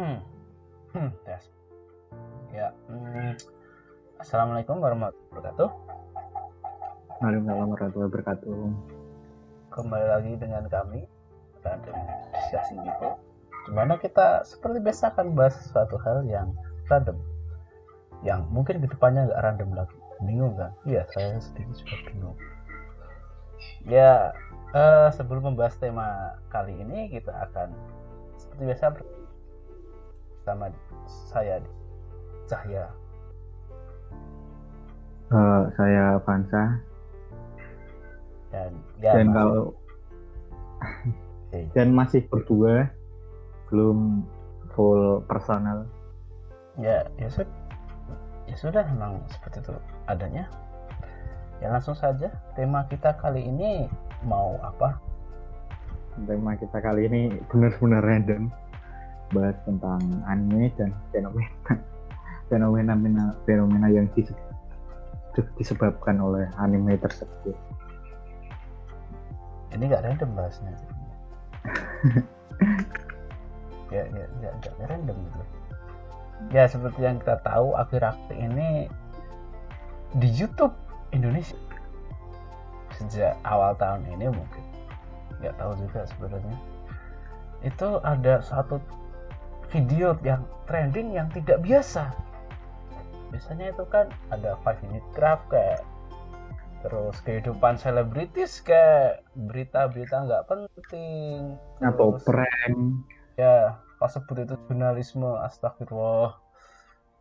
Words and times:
Hmm. 0.00 0.16
Hmm, 0.96 1.12
tes. 1.28 1.44
Ya. 2.56 2.72
hmm. 2.88 3.36
Assalamualaikum 4.16 4.80
warahmatullahi 4.80 5.28
wabarakatuh. 5.28 5.68
Waalaikumsalam 7.20 7.68
warahmatullahi 7.68 8.08
wabarakatuh. 8.08 8.56
Kembali 9.68 10.06
lagi 10.08 10.32
dengan 10.40 10.64
kami 10.72 11.04
Random 11.60 11.92
Discussing 12.32 12.80
People. 12.80 13.20
Di 13.68 13.72
mana 13.76 14.00
kita 14.00 14.40
seperti 14.48 14.80
biasa 14.80 15.12
akan 15.12 15.36
bahas 15.36 15.60
suatu 15.68 16.00
hal 16.00 16.24
yang 16.24 16.56
random. 16.88 17.20
Yang 18.24 18.40
mungkin 18.48 18.80
ke 18.80 18.88
depannya 18.88 19.28
nggak 19.28 19.42
random 19.52 19.84
lagi. 19.84 20.00
Bingung 20.24 20.56
kan? 20.56 20.72
Iya, 20.88 21.04
saya 21.12 21.36
sendiri 21.44 21.76
juga 21.76 21.96
bingung. 22.08 22.40
Ya, 23.84 24.32
eh, 24.72 25.12
sebelum 25.12 25.52
membahas 25.52 25.76
tema 25.76 26.40
kali 26.48 26.72
ini 26.72 27.12
kita 27.12 27.36
akan 27.52 27.76
seperti 28.40 28.64
biasa 28.64 28.96
bersama 30.50 30.66
saya 31.30 31.62
Cahya. 32.50 32.84
Eh, 35.30 35.62
saya 35.78 36.18
Vansa. 36.26 36.82
Dan 38.50 38.74
ya 38.98 39.14
dan 39.14 39.26
Mas- 39.30 39.36
kalau 39.38 39.62
Oke. 41.54 41.60
dan 41.70 41.88
masih 41.94 42.26
berdua 42.26 42.90
belum 43.70 44.26
full 44.74 45.22
personal. 45.30 45.86
ya 46.78 47.06
ya 47.20 47.28
sudah 47.30 47.54
ya 48.50 48.56
sudah 48.58 48.82
memang 48.90 49.22
seperti 49.30 49.62
itu 49.62 49.74
adanya. 50.10 50.50
Ya 51.62 51.70
langsung 51.70 51.94
saja. 51.94 52.34
Tema 52.58 52.90
kita 52.90 53.14
kali 53.22 53.46
ini 53.46 53.86
mau 54.26 54.58
apa? 54.66 54.98
Tema 56.26 56.58
kita 56.58 56.82
kali 56.82 57.06
ini 57.06 57.38
benar-benar 57.46 58.02
random 58.02 58.50
bahas 59.30 59.56
tentang 59.66 60.02
anime 60.26 60.70
dan 60.74 60.90
fenomena 61.14 61.50
fenomena 62.50 63.24
fenomena 63.46 63.86
yang 63.88 64.06
dis- 64.14 64.34
disebabkan 65.56 66.18
oleh 66.18 66.50
anime 66.58 66.98
tersebut. 66.98 67.54
ini 69.70 69.86
nggak 69.86 70.02
random 70.02 70.30
bahasnya. 70.34 70.74
Ya 73.90 74.06
ya 74.06 74.22
ya 74.38 74.50
nggak 74.54 74.86
random 74.86 75.18
gitu. 75.18 75.44
Ya 76.54 76.64
seperti 76.70 77.02
yang 77.02 77.18
kita 77.18 77.42
tahu 77.42 77.74
akhir-akhir 77.74 78.38
ini 78.38 78.86
di 80.14 80.30
YouTube 80.30 80.70
Indonesia. 81.10 81.58
Sejak 82.94 83.34
awal 83.42 83.74
tahun 83.82 84.06
ini 84.06 84.30
mungkin. 84.30 84.64
Nggak 85.42 85.58
tahu 85.58 85.72
juga 85.74 86.06
sebenarnya. 86.06 86.56
Itu 87.66 87.98
ada 88.06 88.38
satu 88.46 88.78
video 89.70 90.18
yang 90.26 90.42
trending 90.66 91.14
yang 91.14 91.30
tidak 91.30 91.62
biasa. 91.62 92.10
Biasanya 93.30 93.70
itu 93.70 93.86
kan 93.86 94.10
ada 94.34 94.58
5 94.66 94.82
minute 94.86 95.06
craft 95.14 95.46
kayak 95.48 95.80
terus 96.80 97.20
kehidupan 97.22 97.76
selebritis 97.76 98.64
kayak 98.64 99.20
berita-berita 99.36 100.16
nggak 100.26 100.44
penting 100.48 101.54
Atau 101.78 102.18
terus- 102.18 102.26
prank? 102.26 102.78
Ya 103.38 103.78
pas 104.00 104.10
sebut 104.10 104.42
itu 104.42 104.56
jurnalisme 104.66 105.28
astagfirullah. 105.46 106.34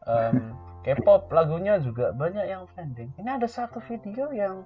Em, 0.09 0.55
K-pop 0.87 1.27
lagunya 1.35 1.75
juga 1.83 2.15
banyak 2.15 2.45
yang 2.47 2.63
trending. 2.71 3.11
Ini 3.19 3.35
ada 3.35 3.45
satu 3.51 3.83
video 3.83 4.31
yang 4.31 4.63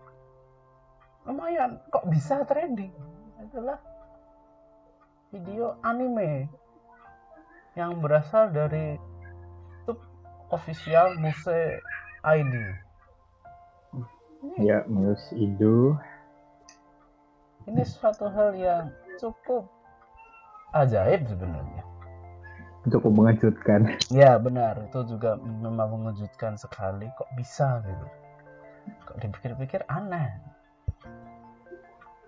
lumayan 1.26 1.82
kok 1.90 2.06
bisa 2.06 2.46
trending. 2.46 2.94
Adalah 3.42 3.82
video 5.34 5.74
anime 5.82 6.46
yang 7.74 7.98
berasal 8.00 8.54
dari 8.54 8.98
YouTube 9.84 10.02
official 10.54 11.18
Muse 11.18 11.82
ID 12.24 12.54
ya 14.62 14.86
Muse 14.86 15.34
Indo 15.34 15.98
ini 17.66 17.82
suatu 17.88 18.28
hal 18.30 18.54
yang 18.56 18.92
cukup 19.18 19.66
ajaib 20.76 21.26
sebenarnya 21.26 21.84
cukup 22.92 23.12
mengejutkan. 23.16 23.96
Ya 24.12 24.36
benar, 24.36 24.76
itu 24.84 25.00
juga 25.08 25.40
memang 25.40 26.04
mengejutkan 26.04 26.60
sekali. 26.60 27.08
Kok 27.16 27.32
bisa 27.40 27.80
gitu? 27.88 28.08
Kok 29.08 29.18
dipikir-pikir 29.24 29.88
aneh. 29.88 30.36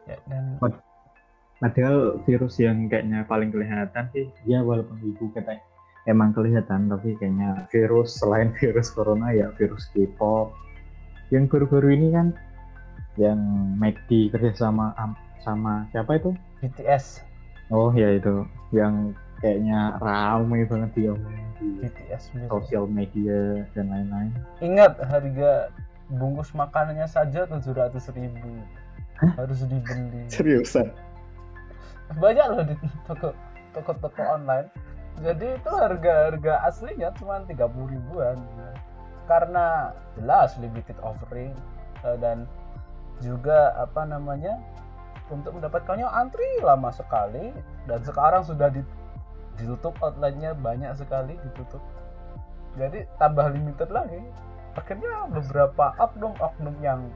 Ya 0.05 0.17
dan 0.29 0.61
Padahal 1.65 2.21
virus 2.29 2.61
yang 2.61 2.85
kayaknya 2.85 3.25
paling 3.25 3.49
kelihatan 3.49 4.05
sih, 4.13 4.29
ya 4.45 4.61
walaupun 4.61 5.01
ibu 5.01 5.33
kata 5.33 5.57
emang 6.05 6.29
kelihatan, 6.29 6.85
tapi 6.85 7.17
kayaknya 7.17 7.65
virus 7.73 8.21
selain 8.21 8.53
virus 8.61 8.93
corona 8.93 9.33
ya 9.33 9.49
virus 9.57 9.89
K-pop. 9.89 10.53
Yang 11.33 11.49
baru-baru 11.49 11.97
ini 11.97 12.07
kan 12.13 12.27
yang 13.17 13.41
McD 13.81 14.29
kerjasama 14.29 14.93
am- 15.01 15.17
sama 15.41 15.89
siapa 15.89 16.21
itu? 16.21 16.37
BTS, 16.61 17.25
Oh 17.73 17.89
ya 17.97 18.13
itu, 18.13 18.45
yang 18.69 19.17
kayaknya 19.41 19.97
ramai 19.97 20.69
banget 20.69 20.93
diomongin 20.93 21.49
di 21.57 21.81
BTS 21.81 22.29
sosial 22.45 22.85
media 22.85 23.65
dan 23.73 23.89
lain-lain. 23.89 24.29
Ingat 24.61 25.01
harga 25.01 25.73
bungkus 26.13 26.53
makanannya 26.53 27.09
saja 27.09 27.49
700.000 27.49 28.13
ribu 28.13 28.53
harus 29.17 29.65
dibeli. 29.65 30.29
Seriusan? 30.29 30.93
Banyak 32.13 32.45
loh 32.53 32.63
di 32.63 32.75
toko 33.09 33.33
toko-toko 33.73 34.21
online. 34.21 34.69
Jadi 35.23 35.57
itu 35.57 35.71
harga-harga 35.71 36.53
aslinya 36.67 37.09
cuma 37.17 37.41
30 37.41 37.57
ribuan. 37.89 38.37
Karena 39.25 39.95
jelas 40.19 40.53
limited 40.61 40.95
offering 41.01 41.55
eh, 42.05 42.17
dan 42.21 42.45
juga 43.23 43.73
apa 43.79 44.03
namanya 44.05 44.59
untuk 45.31 45.57
mendapatkannya 45.57 46.05
antri 46.05 46.45
lama 46.61 46.93
sekali 46.93 47.49
dan 47.89 47.99
sekarang 48.05 48.45
sudah 48.45 48.69
di- 48.69 48.85
ditutup 49.57 49.95
outletnya 50.03 50.53
banyak 50.53 50.91
sekali 50.93 51.39
ditutup 51.41 51.81
jadi 52.75 53.07
tambah 53.17 53.49
limited 53.55 53.89
lagi 53.89 54.19
akhirnya 54.75 55.31
beberapa 55.31 55.95
oknum-oknum 55.97 56.75
yang 56.83 57.07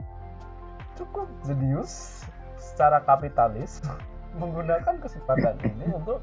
cukup 0.95 1.27
jenius 1.43 2.23
secara 2.55 3.03
kapitalis 3.03 3.83
menggunakan 4.37 5.01
kesempatan 5.01 5.57
ini 5.65 5.89
untuk 5.89 6.21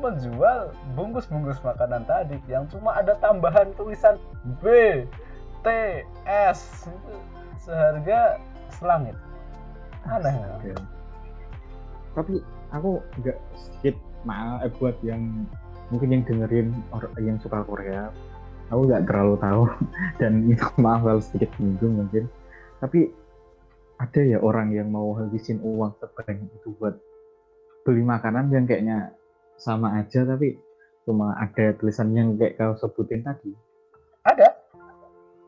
menjual 0.00 0.72
bungkus-bungkus 0.96 1.60
makanan 1.62 2.06
tadi 2.08 2.40
yang 2.48 2.64
cuma 2.70 2.96
ada 2.96 3.18
tambahan 3.20 3.70
tulisan 3.76 4.16
B 4.62 4.64
T 5.62 5.66
S 6.26 6.90
seharga 7.62 8.40
selangit 8.72 9.14
aneh 10.10 10.34
ya? 10.66 10.74
Tapi 12.18 12.42
aku 12.74 12.98
nggak 13.22 13.38
sedikit 13.54 13.96
maaf 14.26 14.66
eh, 14.66 14.72
buat 14.80 14.96
yang 15.06 15.46
mungkin 15.94 16.08
yang 16.10 16.22
dengerin 16.26 16.68
or- 16.90 17.12
yang 17.20 17.38
suka 17.38 17.62
Korea. 17.62 18.10
Aku 18.72 18.88
nggak 18.88 19.04
terlalu 19.06 19.36
tahu 19.38 19.62
dan 20.20 20.42
itu 20.52 20.66
maaf 20.80 21.04
kalau 21.04 21.22
sedikit 21.22 21.52
bingung 21.60 22.02
mungkin. 22.06 22.26
Tapi 22.82 23.12
ada 24.02 24.20
ya 24.24 24.42
orang 24.42 24.74
yang 24.74 24.90
mau 24.90 25.14
habisin 25.14 25.62
uang 25.62 25.94
sebanyak 26.02 26.50
itu 26.58 26.74
buat 26.82 26.98
beli 27.82 28.02
makanan 28.02 28.50
yang 28.50 28.64
kayaknya 28.64 29.14
sama 29.58 29.98
aja 29.98 30.26
tapi 30.26 30.58
cuma 31.02 31.34
ada 31.38 31.74
tulisan 31.78 32.14
yang 32.14 32.38
kayak 32.38 32.58
kau 32.58 32.74
sebutin 32.78 33.26
tadi. 33.26 33.50
ada. 34.22 34.54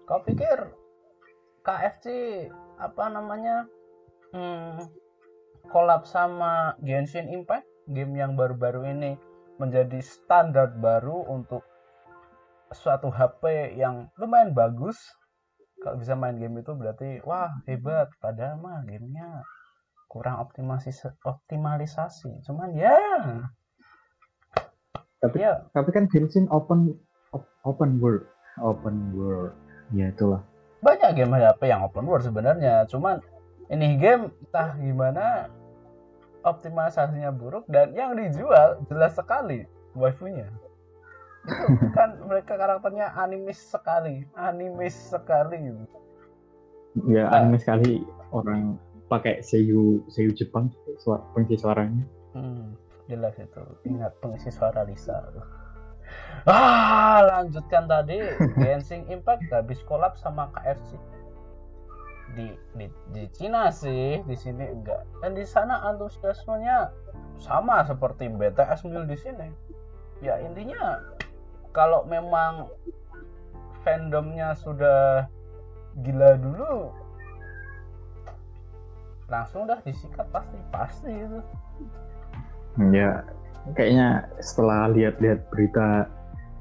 Kau 0.05 0.21
pikir 0.21 0.69
KFC 1.65 2.07
apa 2.77 3.09
namanya 3.09 3.65
hmm, 4.37 4.91
collab 5.73 6.05
sama 6.05 6.77
Genshin 6.85 7.31
Impact? 7.33 7.65
Game 7.85 8.17
yang 8.17 8.37
baru-baru 8.37 8.97
ini 8.97 9.17
menjadi 9.61 10.01
standar 10.01 10.73
baru 10.81 11.25
untuk 11.29 11.65
suatu 12.73 13.13
HP 13.13 13.77
yang 13.79 14.09
lumayan 14.19 14.53
bagus. 14.57 14.97
Kalau 15.81 16.01
bisa 16.01 16.17
main 16.17 16.41
game 16.41 16.65
itu 16.65 16.73
berarti 16.73 17.21
wah 17.29 17.53
hebat. 17.69 18.09
Padahal 18.19 18.57
mah 18.57 18.83
gamenya 18.89 19.45
kurang 20.15 20.39
optimalisasi 20.39 21.11
optimalisasi 21.27 22.31
cuman 22.47 22.71
ya 22.79 22.95
Tapi 25.19 25.41
ya 25.41 25.67
tapi 25.73 25.91
kan 25.91 26.05
Genshin 26.07 26.47
open 26.53 26.95
op- 27.33 27.51
open 27.65 27.97
world, 27.99 28.23
open 28.61 29.11
world. 29.17 29.57
Ya 29.91 30.13
itulah. 30.13 30.45
banyak 30.85 31.17
game 31.17 31.33
HP 31.33 31.73
yang 31.73 31.81
open 31.81 32.05
world 32.05 32.21
sebenarnya 32.23 32.85
cuman 32.87 33.25
ini 33.73 33.97
game 33.97 34.29
entah 34.45 34.77
gimana 34.77 35.49
optimalisasinya 36.45 37.33
buruk 37.33 37.65
dan 37.73 37.97
yang 37.97 38.13
dijual 38.13 38.85
jelas 38.85 39.17
sekali 39.17 39.65
waifunya 39.97 40.45
itu 40.45 40.69
kan 41.97 42.21
mereka 42.29 42.61
karakternya 42.61 43.17
animis 43.17 43.57
sekali 43.65 44.29
animis 44.37 44.93
sekali 45.09 45.73
ya 47.09 47.27
Nah. 47.27 47.33
anime 47.41 47.57
sekali 47.57 48.05
orang 48.29 48.77
pakai 49.15 49.39
seiyu 49.47 50.03
seiyu 50.11 50.35
Jepang 50.35 50.75
suara 50.99 51.23
pengisi 51.31 51.63
suaranya. 51.63 52.03
Hmm, 52.35 52.75
jelas 53.07 53.39
itu. 53.39 53.63
Ingat 53.87 54.19
pengisi 54.19 54.51
suara 54.51 54.83
Lisa. 54.83 55.23
Ah 56.51 57.23
lanjutkan 57.23 57.87
tadi. 57.87 58.19
Genshin 58.59 59.07
Impact 59.07 59.47
habis 59.55 59.79
kolab 59.87 60.19
sama 60.19 60.51
KFC 60.59 60.99
di 62.35 62.51
di 62.75 62.91
di 63.15 63.31
Cina 63.31 63.71
sih 63.71 64.19
di 64.27 64.35
sini 64.35 64.67
enggak. 64.67 65.07
Dan 65.23 65.39
di 65.39 65.47
sana 65.47 65.87
antusiasmenya 65.87 66.91
sama 67.39 67.87
seperti 67.87 68.27
BTS 68.27 68.83
mil 68.91 69.07
di 69.07 69.15
sini. 69.15 69.49
Ya 70.19 70.43
intinya 70.43 70.99
kalau 71.71 72.03
memang 72.11 72.67
fandomnya 73.87 74.59
sudah 74.59 75.31
gila 76.03 76.35
dulu 76.43 77.04
langsung 79.27 79.65
dah 79.65 79.81
disikat 79.81 80.29
pasti 80.29 80.59
pasti 80.69 81.11
itu 81.11 81.41
ya 82.91 83.25
kayaknya 83.73 84.09
setelah 84.39 84.91
lihat-lihat 84.91 85.49
berita 85.49 86.05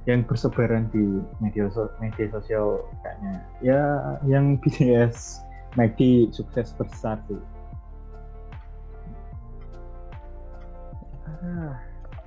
yang 0.04 0.22
bersebaran 0.22 0.88
di 0.90 1.04
media 1.40 1.68
so 1.70 1.88
media 1.98 2.28
sosial 2.30 2.84
kayaknya 3.02 3.34
ya 3.60 3.82
yang 4.24 4.56
BTS 4.58 5.40
McD 5.74 6.30
sukses 6.30 6.70
besar 6.72 7.18
sih. 7.26 7.40
Ah, 11.26 11.74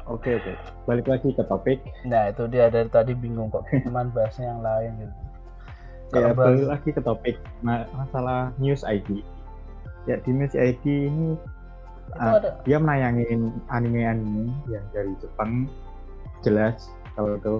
Oke 0.06 0.34
oke, 0.34 0.52
balik 0.82 1.06
lagi 1.06 1.30
ke 1.30 1.42
topik. 1.42 1.78
nah 2.02 2.26
itu 2.26 2.46
dia 2.46 2.66
dari 2.68 2.86
tadi 2.86 3.10
bingung 3.12 3.48
kok 3.48 3.62
cuman 3.84 4.10
bahasnya 4.10 4.50
yang 4.50 4.60
lain 4.60 4.90
gitu 4.98 5.14
Ya, 6.06 6.10
Kalau 6.12 6.30
bahas- 6.32 6.54
balik 6.54 6.68
lagi 6.70 6.90
ke 6.90 7.02
topik 7.02 7.36
ma- 7.60 7.88
masalah 7.92 8.54
News 8.56 8.82
ID. 8.82 9.26
Ya 10.06 10.22
di 10.22 10.30
News 10.30 10.54
ID 10.54 10.84
ini 10.86 11.34
ada. 12.14 12.62
dia 12.62 12.78
menayangin 12.78 13.50
anime-anime 13.68 14.54
yang 14.70 14.86
dari 14.94 15.12
Jepang. 15.18 15.66
Jelas 16.46 16.86
kalau 17.18 17.34
itu. 17.36 17.56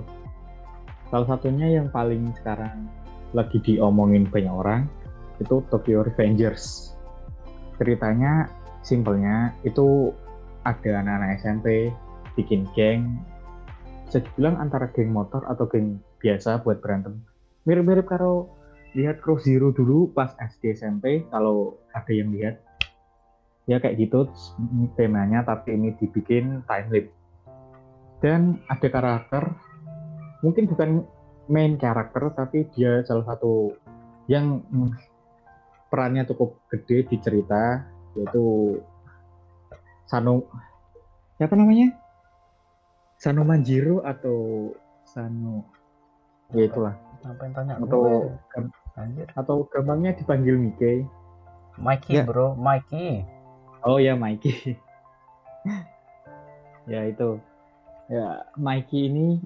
Salah 1.11 1.27
satunya 1.27 1.71
yang 1.71 1.91
paling 1.91 2.35
sekarang 2.43 2.91
lagi 3.35 3.59
diomongin 3.63 4.27
banyak 4.27 4.51
orang 4.51 4.83
itu 5.43 5.63
Tokyo 5.71 6.07
Revengers. 6.07 6.95
Ceritanya 7.77 8.49
simpelnya 8.87 9.53
itu 9.67 10.15
ada 10.63 11.03
anak-anak 11.03 11.39
SMP 11.43 11.91
bikin 12.39 12.67
geng. 12.75 13.19
Bisa 14.07 14.23
dibilang 14.23 14.59
antara 14.63 14.87
geng 14.95 15.11
motor 15.11 15.43
atau 15.51 15.67
geng 15.67 15.99
biasa 16.23 16.63
buat 16.63 16.79
berantem. 16.79 17.19
Mirip-mirip 17.67 18.07
kalau 18.07 18.51
lihat 18.95 19.21
Cross 19.21 19.45
Zero 19.45 19.75
dulu 19.75 20.09
pas 20.15 20.33
SD 20.39 20.79
SMP 20.79 21.27
kalau 21.29 21.77
ada 21.97 22.13
yang 22.13 22.29
lihat. 22.37 22.61
Ya 23.65 23.81
kayak 23.81 23.97
gitu. 23.99 24.29
Ini 24.61 24.93
temanya 24.95 25.43
tapi 25.43 25.75
ini 25.75 25.97
dibikin 25.97 26.63
time 26.69 26.89
lapse 26.93 27.17
dan 28.25 28.61
ada 28.73 28.89
karakter 28.89 29.45
mungkin 30.41 30.65
bukan 30.69 31.05
main 31.47 31.77
karakter 31.77 32.33
tapi 32.33 32.67
dia 32.73 33.05
salah 33.05 33.25
satu 33.29 33.77
yang 34.27 34.65
mm, 34.67 34.91
perannya 35.93 36.27
cukup 36.27 36.59
gede 36.73 37.07
di 37.07 37.17
cerita 37.21 37.87
yaitu 38.17 38.77
Sano 40.07 40.47
siapa 41.37 41.59
namanya? 41.59 41.91
Sano 43.19 43.43
Manjiro 43.43 44.07
atau 44.07 44.71
Sano 45.03 45.67
ya 46.55 46.71
itulah. 46.71 46.95
Ngapain 47.27 47.53
tanya 47.53 47.75
atau 47.83 48.31
atau 49.35 49.57
gampangnya 49.67 50.15
dipanggil 50.15 50.55
Mike 50.57 51.05
Mikey 51.77 52.21
Ya. 52.21 52.25
bro. 52.25 52.57
Mikey. 52.57 53.25
Oh 53.85 54.01
ya 54.01 54.17
Mikey. 54.17 54.77
ya 56.93 57.01
itu. 57.07 57.41
Ya 58.09 58.47
Mikey 58.57 59.11
ini 59.11 59.41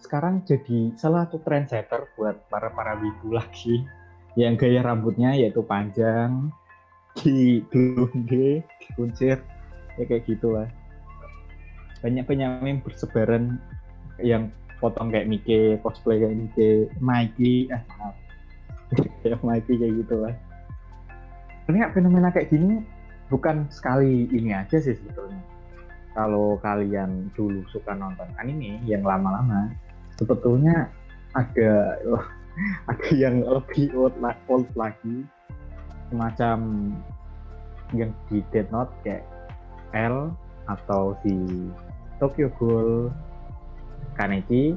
sekarang 0.00 0.42
jadi 0.48 0.96
salah 0.96 1.28
satu 1.28 1.40
trendsetter 1.44 2.08
buat 2.16 2.36
para 2.48 2.72
para 2.72 2.96
wibu 3.00 3.36
lagi. 3.36 3.84
Yang 4.38 4.66
gaya 4.66 4.80
rambutnya 4.86 5.34
yaitu 5.34 5.60
panjang 5.66 6.54
di 7.18 7.58
blonde 7.66 8.62
dikuncir 8.78 9.42
ya 9.98 10.04
kayak 10.06 10.22
gitulah 10.30 10.70
banyak 12.00 12.22
banyak 12.22 12.62
meme 12.62 12.80
bersebaran 12.86 13.58
yang 14.22 14.54
potong 14.78 15.10
kayak 15.10 15.26
Mickey 15.26 15.74
cosplay 15.82 16.22
kayak 16.22 16.36
Mickey. 16.38 16.86
Mikey 17.02 17.54
ah 17.74 17.82
kayak 19.26 19.42
Mikey 19.42 19.74
kayak 19.76 19.94
gitulah 20.06 20.34
Sebenarnya 21.70 21.94
fenomena 21.94 22.34
kayak 22.34 22.50
gini 22.50 22.82
bukan 23.30 23.70
sekali 23.70 24.26
ini 24.34 24.50
aja 24.50 24.82
sih 24.82 24.90
sebetulnya. 24.90 25.38
Kalau 26.18 26.58
kalian 26.58 27.30
dulu 27.38 27.62
suka 27.70 27.94
nonton 27.94 28.26
anime 28.42 28.82
yang 28.90 29.06
lama-lama, 29.06 29.70
sebetulnya 30.18 30.90
ada 31.38 31.94
ada 32.90 33.10
yang 33.14 33.46
lebih 33.46 33.86
old, 33.94 34.18
old 34.50 34.66
lagi, 34.74 35.22
semacam 36.10 36.58
yang 37.94 38.10
di 38.26 38.42
Dead 38.50 38.66
Note 38.74 38.90
kayak 39.06 39.22
L 39.94 40.34
atau 40.66 41.14
di 41.22 41.70
Tokyo 42.18 42.50
Ghoul 42.58 43.14
Kaneki 44.18 44.74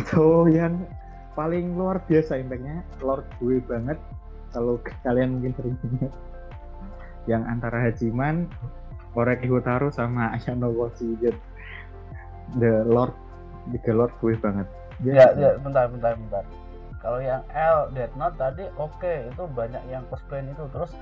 atau 0.00 0.48
yang 0.48 0.88
paling 1.36 1.76
luar 1.76 2.00
biasa 2.08 2.40
impactnya 2.40 2.80
Lord 3.04 3.28
gue 3.44 3.60
banget 3.68 4.00
kalau 4.52 4.78
kalian 5.02 5.40
mungkin 5.40 5.52
sering 5.56 5.76
ingat 5.88 6.12
yang 7.26 7.42
antara 7.48 7.80
Hajiman, 7.82 8.46
Oreki 9.16 9.48
Hotaru 9.48 9.88
sama 9.92 10.32
Ayano 10.36 10.70
Watsujet 10.72 11.36
The 12.60 12.84
Lord 12.84 13.16
The 13.70 13.92
Lord 13.94 14.12
gue 14.20 14.34
banget. 14.38 14.66
Ya 15.02 15.32
ya 15.34 15.56
bentar 15.58 15.88
bentar 15.88 16.14
bentar. 16.18 16.44
Kalau 17.02 17.18
yang 17.18 17.42
L 17.50 17.90
Death 17.94 18.14
Note 18.14 18.38
tadi 18.38 18.64
oke 18.78 19.26
itu 19.26 19.42
banyak 19.50 19.82
yang 19.90 20.06
cosplay 20.06 20.42
itu. 20.46 20.64
Terus 20.70 20.94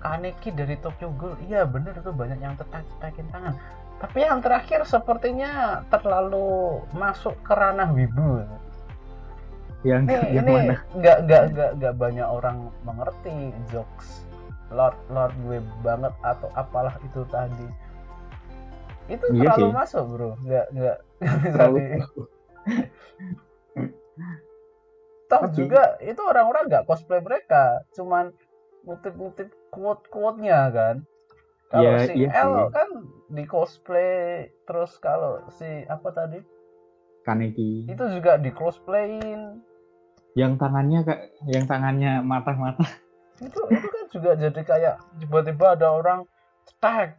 Kaneki 0.00 0.56
dari 0.56 0.76
Tokyo 0.80 1.12
Ghoul 1.12 1.36
iya 1.44 1.68
bener 1.68 1.92
itu 1.92 2.08
banyak 2.08 2.40
yang 2.40 2.56
tetak-tetakin 2.56 3.28
tangan. 3.28 3.54
Tapi 4.00 4.24
yang 4.24 4.40
terakhir 4.40 4.88
sepertinya 4.88 5.84
terlalu 5.92 6.80
masuk 6.96 7.36
ke 7.44 7.52
ranah 7.52 7.92
wibu 7.92 8.40
yang 9.80 10.04
ini 10.04 10.12
yang 10.12 10.44
ini 10.44 10.52
mana? 10.52 10.74
nggak 10.92 11.18
nggak 11.24 11.42
nggak 11.50 11.70
nggak 11.80 11.94
banyak 11.96 12.28
orang 12.28 12.56
mengerti 12.82 13.32
jokes. 13.68 14.28
Lord 14.70 14.94
Lord 15.08 15.34
gue 15.40 15.58
banget 15.80 16.14
atau 16.20 16.48
apalah 16.54 16.94
itu 17.00 17.24
tadi. 17.26 17.68
Itu 19.08 19.26
Iya 19.32 19.50
terlalu 19.50 19.66
sih. 19.66 19.74
masuk 19.74 20.04
bro. 20.06 20.30
Nggak 20.40 20.66
nggak 20.70 20.96
nggak 21.18 21.36
bisa 21.38 21.56
Terlalu 21.56 21.80
toh 25.30 25.46
Tapi- 25.46 25.54
juga 25.56 25.82
itu 26.02 26.20
orang-orang 26.20 26.64
nggak 26.66 26.84
cosplay 26.84 27.18
mereka. 27.18 27.86
Cuman 27.92 28.34
ngutip-ngutip 28.82 29.48
quote-quote-nya 29.70 30.70
kan. 30.70 30.96
Kalau 31.70 31.86
Ya, 31.86 32.02
si 32.02 32.12
iya 32.18 32.30
L 32.42 32.50
sih. 32.50 32.66
kan 32.74 32.88
di 33.30 33.44
cosplay 33.46 34.10
terus 34.66 34.98
kalau 34.98 35.38
si 35.52 35.66
apa 35.86 36.10
tadi? 36.10 36.42
Kaneki. 37.22 37.86
Itu 37.86 38.10
juga 38.10 38.34
di 38.36 38.50
cosplayin 38.50 39.62
yang 40.38 40.54
tangannya 40.56 41.02
kayak 41.02 41.22
yang 41.50 41.64
tangannya 41.66 42.22
mata-mata 42.22 42.86
itu 43.40 43.60
itu 43.72 43.88
kan 43.88 44.04
juga 44.12 44.30
jadi 44.36 44.60
kayak 44.60 44.94
tiba-tiba 45.16 45.66
ada 45.72 45.88
orang 45.96 46.20
tag. 46.76 47.16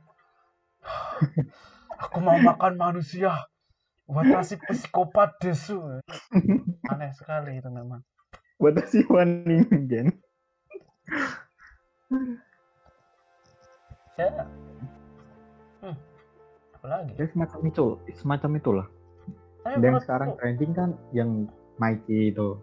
Aku 1.98 2.18
mau 2.22 2.38
makan 2.38 2.78
manusia. 2.78 3.34
Watashi 4.06 4.62
psikopat 4.62 5.38
desu. 5.42 5.82
Aneh 6.94 7.12
sekali 7.18 7.58
itu 7.58 7.70
memang. 7.74 8.06
Buat 8.62 8.86
si 8.86 9.02
Wani 9.10 9.66
Gen 9.90 10.14
saya 14.22 14.46
hmm, 15.82 15.96
apa 16.78 16.86
lagi? 16.86 17.12
Ya 17.18 17.26
semacam 17.32 17.60
itu 17.66 17.86
semacam 18.14 18.52
itulah. 18.60 18.88
Tapi 19.62 19.82
dan 19.82 19.94
sekarang 20.02 20.30
trending 20.38 20.72
kan 20.74 20.90
yang 21.14 21.50
Mikey 21.82 22.34
itu 22.34 22.58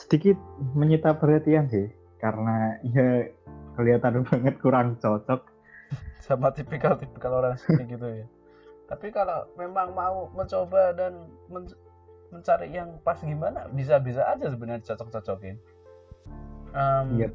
sedikit 0.00 0.36
menyita 0.72 1.12
perhatian 1.12 1.68
sih 1.68 1.92
karena 2.16 2.80
ya 2.82 3.28
kelihatan 3.76 4.22
banget 4.28 4.56
kurang 4.58 4.96
cocok 4.96 5.44
sama 6.20 6.52
tipikal-tipikal 6.52 7.42
orang 7.42 7.58
seperti 7.58 7.96
gitu 7.96 8.06
ya. 8.06 8.26
Tapi 8.86 9.10
kalau 9.10 9.46
memang 9.54 9.94
mau 9.94 10.30
mencoba 10.30 10.94
dan 10.94 11.26
men- 11.48 11.78
mencari 12.30 12.70
yang 12.70 12.94
pas 13.02 13.18
gimana, 13.18 13.66
bisa-bisa 13.74 14.22
aja 14.24 14.46
sebenarnya 14.46 14.86
cocok-cocokin. 14.86 15.56
Em, 16.70 17.06
Iya. 17.18 17.28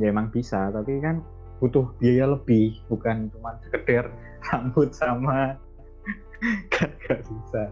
ya 0.00 0.06
emang 0.08 0.32
bisa 0.32 0.72
tapi 0.72 0.96
kan 1.02 1.20
butuh 1.60 1.90
biaya 1.98 2.24
lebih 2.24 2.78
bukan 2.88 3.28
cuma 3.34 3.58
sekedar 3.60 4.08
rambut 4.48 4.94
sama 4.94 5.58
kan 6.72 6.88
gak 7.04 7.20
bisa 7.26 7.68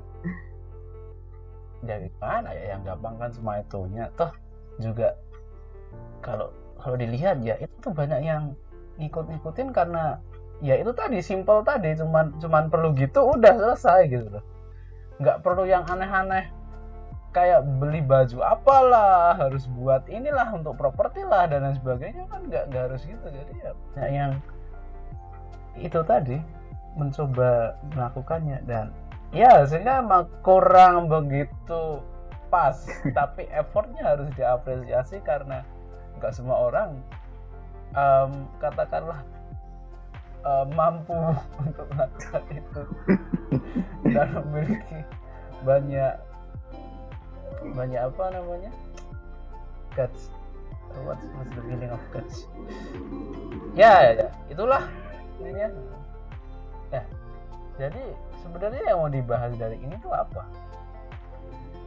Ya 1.87 1.97
gimana 2.02 2.49
ya? 2.52 2.75
Yang 2.76 2.81
gampang 2.93 3.14
kan 3.16 3.31
semua 3.31 3.55
itunya. 3.62 4.05
Toh 4.19 4.31
juga 4.83 5.16
kalau 6.21 6.50
kalau 6.83 6.97
dilihat 6.99 7.40
ya 7.40 7.57
itu 7.57 7.73
tuh 7.81 7.95
banyak 7.95 8.21
yang 8.23 8.52
ngikut-ngikutin 9.00 9.73
karena 9.73 10.21
ya 10.61 10.76
itu 10.76 10.90
tadi 10.93 11.23
simple 11.23 11.62
tadi. 11.62 11.95
Cuman 11.97 12.37
cuman 12.43 12.69
perlu 12.69 12.93
gitu 12.99 13.23
udah 13.23 13.55
selesai 13.55 14.00
gitu 14.11 14.28
loh. 14.38 14.45
nggak 15.16 15.40
perlu 15.40 15.64
yang 15.64 15.87
aneh-aneh. 15.88 16.52
Kayak 17.33 17.69
beli 17.81 18.00
baju 18.00 18.40
apalah 18.45 19.37
harus 19.37 19.69
buat 19.69 20.09
inilah 20.09 20.57
untuk 20.57 20.76
properti 20.76 21.21
lah 21.21 21.45
dan 21.45 21.69
lain 21.69 21.76
sebagainya 21.76 22.25
kan 22.33 22.49
nggak 22.49 22.64
nggak 22.73 22.83
harus 22.88 23.02
gitu. 23.05 23.26
Jadi 23.28 23.52
ya 23.61 23.71
ya 23.97 24.07
yang 24.09 24.33
itu 25.76 26.00
tadi 26.05 26.40
mencoba 26.97 27.76
melakukannya. 27.93 28.64
Dan 28.64 28.88
ya 29.35 29.66
sehingga 29.66 30.02
emang 30.02 30.30
kurang 30.47 31.11
begitu 31.11 32.02
pas 32.47 32.78
tapi 33.18 33.50
effortnya 33.50 34.14
harus 34.14 34.30
diapresiasi 34.38 35.18
karena 35.26 35.66
nggak 36.18 36.33
semua 36.33 36.71
orang 36.71 36.97
em, 37.92 38.30
katakanlah 38.62 39.21
em, 40.45 40.66
mampu 40.73 41.14
untuk 41.64 41.87
melakukan 41.92 42.45
itu. 42.50 42.83
Dan 44.14 44.28
memiliki 44.47 45.00
banyak 45.64 46.14
banyak 47.75 48.00
apa 48.00 48.25
namanya? 48.30 48.73
Guts. 49.97 50.30
What 51.04 51.21
was 51.37 51.49
the 51.52 51.62
meaning 51.68 51.92
of 51.92 52.00
guts? 52.09 52.49
Ya, 53.76 54.00
ya, 54.00 54.12
ya. 54.25 54.28
Itulah 54.49 54.88
ininya 55.42 55.68
ya. 56.88 57.02
Jadi 57.76 58.04
sebenarnya 58.46 58.82
yang 58.86 58.98
mau 58.98 59.10
dibahas 59.10 59.52
dari 59.54 59.76
ini 59.76 59.98
tuh 59.98 60.10
apa? 60.10 60.42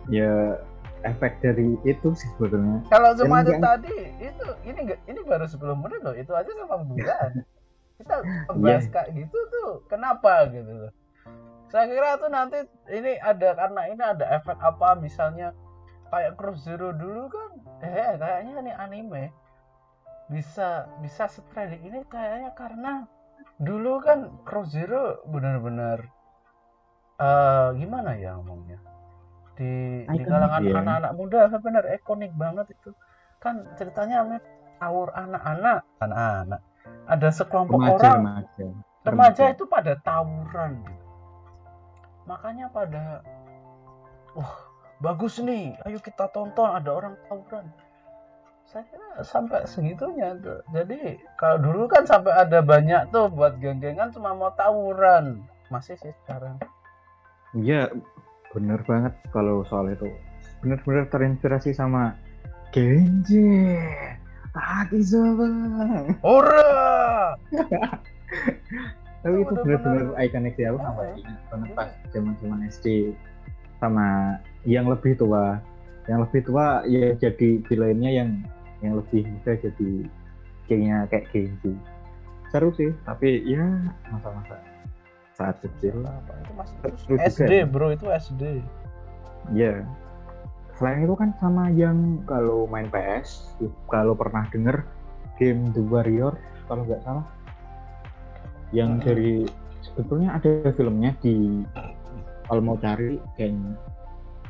Ya 0.08 0.60
efek 1.02 1.40
dari 1.40 1.80
itu 1.84 2.12
sih 2.12 2.28
sebetulnya. 2.36 2.84
Kalau 2.88 3.16
cuma 3.16 3.40
itu 3.40 3.54
yang- 3.54 3.64
tadi 3.64 3.96
itu 4.20 4.46
ini 4.64 4.82
ini 5.06 5.20
baru 5.24 5.46
10 5.46 5.56
menit 5.78 6.00
loh 6.02 6.12
itu 6.14 6.32
aja 6.34 6.52
sama 6.52 6.78
bulan 6.82 7.32
kita 7.98 8.16
bahas 8.54 8.84
Iya. 8.84 8.92
kayak 8.92 9.10
gitu 9.18 9.40
tuh 9.50 9.70
kenapa 9.86 10.48
gitu 10.50 10.68
loh? 10.68 10.92
Saya 11.70 11.86
kira 11.86 12.18
tuh 12.18 12.28
nanti 12.28 12.58
ini 12.90 13.16
ada 13.16 13.54
karena 13.54 13.82
ini 13.88 14.02
ada 14.02 14.26
efek 14.34 14.58
apa 14.58 14.98
misalnya 14.98 15.54
kayak 16.10 16.36
Cross 16.36 16.66
Zero 16.66 16.90
dulu 16.90 17.30
kan 17.30 17.50
eh 17.82 18.18
kayaknya 18.18 18.54
ini 18.60 18.72
anime 18.74 19.24
bisa 20.26 20.68
bisa 21.00 21.26
spreading 21.26 21.82
ini 21.84 22.00
kayaknya 22.06 22.52
karena 22.54 23.06
dulu 23.58 24.00
kan 24.00 24.34
Cross 24.42 24.74
Zero 24.74 25.22
benar-benar 25.26 26.02
eh 27.20 27.68
gimana 27.76 28.16
ya 28.16 28.40
ngomongnya? 28.40 28.80
Di 29.60 29.72
di 30.08 30.24
kalangan 30.24 30.64
ya. 30.64 30.80
anak-anak 30.80 31.12
muda 31.20 31.52
kan 31.52 31.60
benar 31.60 31.84
ikonik 31.92 32.32
banget 32.32 32.72
itu. 32.72 32.96
Kan 33.44 33.68
ceritanya 33.76 34.24
met 34.24 34.44
awur 34.80 35.12
anak-anak. 35.12 35.84
Anak-anak. 36.00 36.62
Ada 37.12 37.28
sekelompok 37.36 37.76
remaja 37.76 37.96
orang. 38.00 38.20
remaja 38.24 39.44
remaja. 39.44 39.44
itu 39.56 39.64
pada 39.68 39.94
tawuran 40.04 40.72
gitu. 40.86 41.06
makanya 42.28 42.66
pada 42.72 43.20
wah 44.32 44.56
bagus 45.04 45.44
nih. 45.44 45.76
Ayo 45.84 46.00
kita 46.00 46.32
tonton. 46.32 46.72
Ada 46.72 46.90
orang 46.96 47.20
tawuran. 47.28 47.68
Saya 48.64 48.86
kira 48.88 49.20
sampai 49.28 49.68
segitunya 49.68 50.40
tuh. 50.40 50.64
Jadi 50.72 51.20
kalau 51.36 51.60
dulu 51.60 51.92
kan 51.92 52.08
sampai 52.08 52.32
ada 52.32 52.64
banyak 52.64 53.12
tuh 53.12 53.28
buat 53.28 53.60
geng-gengan 53.60 54.08
cuma 54.16 54.32
mau 54.32 54.56
tawuran. 54.56 55.44
Masih 55.68 56.00
sih 56.00 56.16
sekarang 56.24 56.62
Iya, 57.58 57.90
bener 58.54 58.80
banget 58.86 59.14
kalau 59.34 59.66
soal 59.66 59.90
itu. 59.90 60.06
Bener-bener 60.62 61.10
terinspirasi 61.10 61.74
sama 61.74 62.14
Genji. 62.70 63.78
Takizawa. 64.50 65.50
ora 66.26 67.38
Tapi 69.22 69.36
itu 69.46 69.54
Bener-bener. 69.62 70.16
ikonik 70.18 70.54
sih 70.58 70.66
aku 70.66 70.80
sampai 70.82 71.06
ya? 71.06 71.14
ingat 71.22 71.40
banget 71.52 71.70
pas 71.78 71.90
zaman-zaman 72.10 72.60
SD 72.66 72.86
sama 73.78 74.38
yang 74.66 74.90
lebih 74.90 75.14
tua. 75.20 75.62
Yang 76.10 76.20
lebih 76.30 76.42
tua 76.50 76.66
ya 76.90 77.14
jadi 77.14 77.50
villainnya 77.70 78.10
yang 78.10 78.30
yang 78.82 78.98
lebih 78.98 79.28
muda 79.28 79.54
jadi 79.60 79.92
kayaknya 80.66 80.98
kayak 81.14 81.26
Genji. 81.30 81.74
Seru 82.50 82.74
sih, 82.74 82.90
tapi 83.06 83.46
ya 83.46 83.62
masa-masa 84.10 84.58
saat 85.40 85.56
kecil 85.64 86.04
apa 86.04 86.36
itu 86.36 86.52
masih 86.60 86.76
Seru 87.00 87.16
juga 87.16 87.32
SD 87.32 87.52
ya. 87.64 87.66
bro 87.66 87.88
itu 87.96 88.06
SD 88.12 88.44
Iya. 89.56 89.88
Selain 90.78 91.04
itu 91.04 91.16
kan 91.18 91.34
sama 91.42 91.72
yang 91.74 92.22
kalau 92.30 92.70
main 92.70 92.86
PS, 92.92 93.56
kalau 93.90 94.14
pernah 94.14 94.46
denger 94.54 94.84
game 95.42 95.72
The 95.74 95.82
Warrior, 95.82 96.38
kalau 96.70 96.86
nggak 96.86 97.02
salah, 97.02 97.26
yang 98.76 99.00
Mm-mm. 99.00 99.06
dari 99.08 99.34
sebetulnya 99.82 100.38
ada 100.38 100.70
filmnya 100.76 101.16
di 101.24 101.66
kalau 102.46 102.62
mau 102.62 102.78
cari 102.78 103.18
kayaknya 103.36 103.74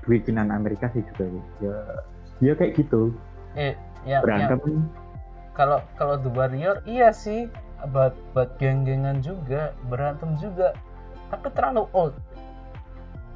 bikinan 0.04 0.52
Amerika 0.52 0.92
sih 0.92 1.06
juga. 1.16 1.26
Ya 1.64 1.78
dia 2.44 2.54
kayak 2.58 2.76
gitu. 2.82 3.14
Eh 3.56 3.74
yang, 4.04 4.20
yang 4.20 4.22
berantem. 4.26 4.60
Kalau 5.56 5.80
kalau 5.96 6.16
The 6.20 6.32
Warrior 6.34 6.84
iya 6.86 7.10
sih 7.16 7.48
buat 7.88 8.14
buat 8.36 8.50
geng-gengan 8.60 9.24
juga 9.24 9.72
berantem 9.88 10.36
juga. 10.38 10.76
Tapi 11.30 11.48
terlalu 11.54 11.86
old. 11.94 12.16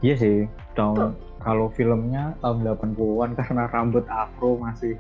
Iya 0.03 0.15
sih 0.19 0.38
tahun 0.75 1.15
kalau 1.39 1.71
filmnya 1.71 2.35
tahun 2.43 2.67
80-an 2.67 3.39
karena 3.39 3.63
rambut 3.71 4.03
afro 4.12 4.59
masih 4.59 5.00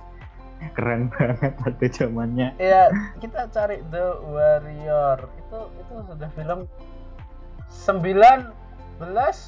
keren 0.71 1.09
banget 1.13 1.51
pada 1.59 1.87
zamannya. 1.91 2.55
Ya 2.55 2.87
kita 3.19 3.51
cari 3.51 3.83
The 3.91 4.23
Warrior. 4.23 5.27
Itu 5.43 5.59
itu 5.75 5.93
sudah 6.07 6.29
film 6.39 6.59
1979 7.67 9.43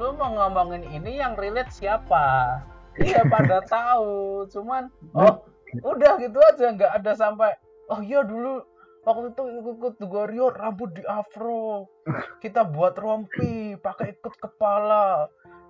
lu 0.00 0.08
mau 0.16 0.30
ngomongin 0.32 0.88
ini 0.88 1.20
yang 1.20 1.36
relate 1.36 1.68
siapa? 1.68 2.60
Iya 2.96 3.28
pada 3.28 3.60
tahu 3.74 4.48
cuman 4.48 4.88
oh 5.12 5.44
udah 5.84 6.16
gitu 6.16 6.40
aja 6.40 6.72
nggak 6.72 6.92
ada 7.02 7.12
sampai 7.12 7.52
oh 7.88 8.00
iya 8.04 8.20
dulu 8.24 8.62
waktu 9.08 9.32
itu 9.32 9.42
ikut 9.64 9.94
The 9.96 10.06
Warrior 10.08 10.52
rambut 10.52 10.92
di 10.92 11.02
afro. 11.08 11.88
Kita 12.44 12.68
buat 12.68 12.94
rompi 13.00 13.76
pakai 13.80 14.20
ikut 14.20 14.34
kepala. 14.36 15.28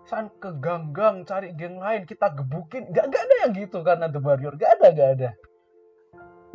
San 0.08 0.32
ke 0.40 0.56
gang-gang 0.56 1.28
cari 1.28 1.52
geng 1.52 1.76
lain 1.76 2.08
kita 2.08 2.32
gebukin. 2.32 2.88
Nggak 2.88 3.12
nggak 3.12 3.22
ada 3.28 3.34
yang 3.44 3.52
gitu 3.52 3.84
karena 3.84 4.08
The 4.08 4.20
Warrior. 4.24 4.56
Nggak 4.56 4.72
ada 4.80 4.86
nggak 4.88 5.10
ada. 5.20 5.30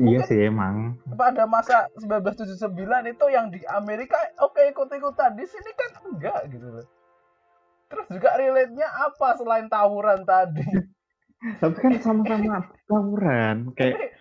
Iya 0.01 0.19
sih 0.25 0.49
emang. 0.49 0.97
Pada 1.13 1.45
masa 1.45 1.85
1979 2.01 3.13
itu 3.13 3.25
yang 3.29 3.53
di 3.53 3.61
Amerika 3.69 4.17
oke 4.41 4.57
ikut-ikutan. 4.73 5.37
Di 5.37 5.45
sini 5.45 5.69
kan 5.77 5.91
enggak 6.01 6.49
gitu 6.49 6.65
loh. 6.65 6.87
Terus 7.93 8.09
juga 8.09 8.41
relate-nya 8.41 8.89
apa 8.89 9.37
selain 9.37 9.69
tawuran 9.69 10.25
tadi? 10.25 10.65
Tapi 11.61 11.77
kan 11.77 11.93
sama-sama 12.01 12.65
tawuran. 12.89 13.69
Kayak 13.77 14.17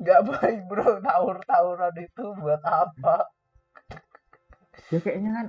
nggak 0.00 0.20
baik 0.26 0.60
bro 0.68 1.00
tawur-tawuran 1.00 1.94
itu 2.02 2.24
buat 2.42 2.62
apa? 2.64 3.30
Ya 4.92 4.98
kayaknya 5.00 5.30
kan 5.32 5.46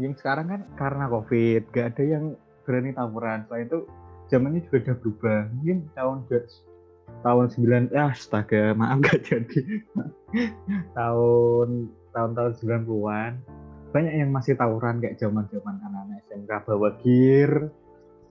yang 0.00 0.14
sekarang 0.16 0.46
kan 0.48 0.60
karena 0.80 1.04
covid 1.12 1.62
gak 1.74 1.96
ada 1.96 2.04
yang 2.06 2.24
berani 2.64 2.96
tawuran. 2.96 3.44
Selain 3.50 3.66
itu 3.68 3.80
zamannya 4.32 4.64
juga 4.64 4.76
udah 4.88 4.96
berubah. 5.02 5.40
Mungkin 5.52 5.78
tahun 5.92 6.18
tahun 7.20 7.46
9 7.90 7.92
ya 7.92 8.14
astaga 8.14 8.72
maaf 8.72 8.98
gak 9.04 9.20
jadi. 9.26 9.60
Tahun 10.98 11.68
tahun-tahun 12.14 12.52
90-an 12.62 13.32
banyak 13.90 14.14
yang 14.22 14.30
masih 14.30 14.54
tawuran 14.54 15.02
kayak 15.02 15.18
zaman-zaman 15.18 15.82
anak-anak 15.82 16.22
SMK 16.30 16.50
bawa 16.70 16.90
gear. 17.02 17.52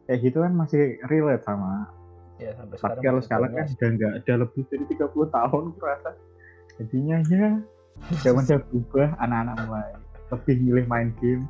Kayak 0.07 0.19
gitu 0.25 0.37
kan 0.41 0.53
masih 0.55 0.97
relate 1.11 1.43
sama 1.43 1.91
ya 2.39 2.51
sampai 2.55 2.75
sekarang 2.79 3.03
kalau 3.03 3.21
sekarang 3.21 3.51
kan 3.51 3.65
udah 3.67 3.89
nggak 3.99 4.13
ada 4.23 4.33
lebih 4.47 4.63
dari 4.71 4.85
30 4.95 5.35
tahun 5.35 5.63
kurasa 5.75 6.09
jadinya 6.79 7.17
ya 7.27 7.47
zaman 8.23 8.47
udah 8.47 8.59
berubah 8.71 9.07
anak-anak 9.19 9.55
mulai 9.67 9.91
lebih 10.29 10.55
milih 10.61 10.85
main 10.85 11.09
game. 11.17 11.45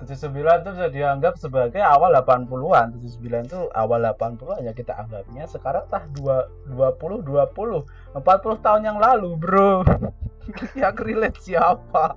79 0.00 0.32
itu 0.32 0.70
bisa 0.72 0.88
dianggap 0.88 1.36
sebagai 1.36 1.84
awal 1.84 2.16
80-an 2.24 2.96
79 3.04 3.52
itu 3.52 3.60
awal 3.76 4.00
80-an 4.00 4.64
ya 4.64 4.72
kita 4.72 4.96
anggapnya. 4.96 5.44
Sekarang 5.44 5.84
tah 5.92 6.08
dua- 6.16 6.48
20 6.72 7.20
20 7.20 7.84
40 8.16 8.64
tahun 8.64 8.82
yang 8.88 8.96
lalu 8.96 9.36
bro. 9.36 9.84
Yang 10.82 10.96
relate 11.04 11.38
siapa? 11.38 12.16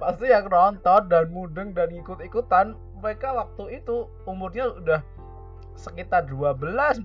Pasti 0.00 0.32
yang 0.32 0.48
nonton 0.48 1.12
dan 1.12 1.28
mudeng 1.28 1.76
dan 1.76 1.92
ikut-ikutan. 1.92 2.72
Mereka 3.04 3.36
waktu 3.36 3.84
itu 3.84 4.08
umurnya 4.24 4.72
udah 4.80 5.04
sekitar 5.76 6.28
12 6.28 7.02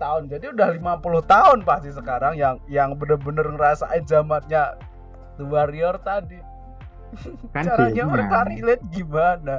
tahun. 0.00 0.22
Jadi 0.32 0.54
udah 0.54 0.68
50 0.78 1.24
tahun 1.28 1.58
pasti 1.62 1.90
sekarang 1.92 2.34
yang 2.38 2.56
yang 2.70 2.96
bener-bener 2.96 3.44
ngerasain 3.52 4.04
zamannya 4.08 4.78
The 5.36 5.44
Warrior 5.44 6.00
tadi. 6.02 6.40
Kan 7.54 7.68
caranya 7.68 7.92
gamenya. 7.92 8.04
mereka 8.10 8.38
relate 8.48 8.84
gimana? 8.90 9.56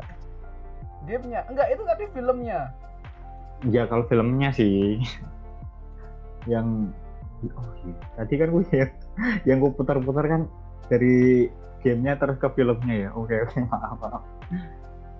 Gamenya 1.05 1.41
enggak 1.47 1.67
itu 1.71 1.83
tadi 1.85 2.03
filmnya. 2.11 2.61
Ya 3.69 3.83
kalau 3.87 4.03
filmnya 4.09 4.49
sih. 4.51 4.99
Yang 6.49 6.93
oh 7.53 7.69
iya. 7.85 7.95
tadi 8.17 8.33
kan 8.41 8.49
gue 8.49 8.63
ya 8.73 8.87
yang 9.45 9.61
gue 9.61 9.71
putar-putar 9.77 10.25
kan 10.25 10.41
dari 10.89 11.45
gamenya 11.85 12.17
terus 12.17 12.37
ke 12.41 12.49
filmnya 12.57 12.95
ya. 13.07 13.09
Oke 13.13 13.45
oke 13.45 13.57
maaf 13.69 13.97
maaf. 14.01 14.23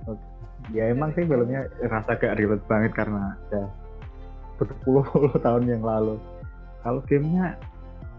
Oke. 0.09 0.25
Ya 0.73 0.89
emang 0.89 1.13
sih 1.13 1.25
filmnya 1.25 1.69
rasa 1.85 2.15
gak 2.15 2.39
relate 2.39 2.65
banget 2.65 2.91
karena 2.93 3.37
udah 3.49 3.67
berpuluh-puluh 4.57 5.35
tahun 5.45 5.67
yang 5.67 5.83
lalu. 5.83 6.15
Kalau 6.81 7.01
gamenya 7.05 7.57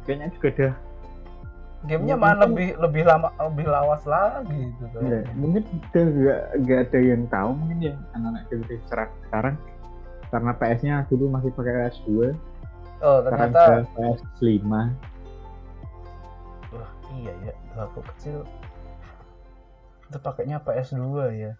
kayaknya 0.04 0.28
juga 0.34 0.48
udah 0.54 0.72
gamenya 1.86 2.14
Ya, 2.14 2.18
malah 2.18 2.34
mungkin- 2.44 2.46
lebih 2.46 2.68
lebih 2.82 3.02
lama 3.06 3.28
lebih 3.38 3.66
lawas 3.66 4.02
lagi 4.04 4.62
gitu 4.74 4.96
ya, 5.06 5.22
mungkin 5.34 5.62
udah 5.66 6.04
gak, 6.10 6.40
gak 6.66 6.80
ada 6.90 6.98
yang 7.00 7.22
tahu 7.30 7.50
mungkin 7.54 7.78
yang 7.80 7.98
anak-anak 8.12 8.42
generasi 8.50 8.76
sekarang. 9.26 9.56
Karena 10.26 10.50
PS-nya 10.58 10.94
dulu 11.06 11.24
masih 11.30 11.50
pakai 11.54 11.72
PS2 11.86 12.34
oh 12.98 13.18
ternyata 13.22 13.86
udah 13.86 13.86
PS5 13.94 14.66
wah 16.74 16.90
iya 17.14 17.32
ya 17.46 17.54
waktu 17.78 18.00
kecil. 18.14 18.38
Itu 20.06 20.18
pakainya 20.18 20.58
PS2 20.58 21.06
ya 21.34 21.52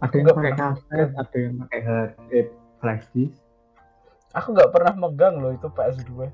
ada 0.00 0.14
yang 0.16 0.26
pakai 0.32 0.52
kaset 0.56 1.08
ada 1.12 1.36
yang 1.36 1.54
pakai 1.64 1.80
hard 1.84 2.12
eh, 2.32 2.46
flash 2.80 3.06
disk. 3.12 3.36
Aku 4.32 4.54
nggak 4.54 4.70
pernah 4.70 4.94
megang 4.94 5.42
loh 5.42 5.52
itu 5.52 5.66
PS2 5.68 6.30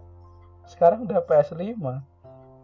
sekarang 0.67 1.07
udah 1.07 1.23
PS5 1.23 1.79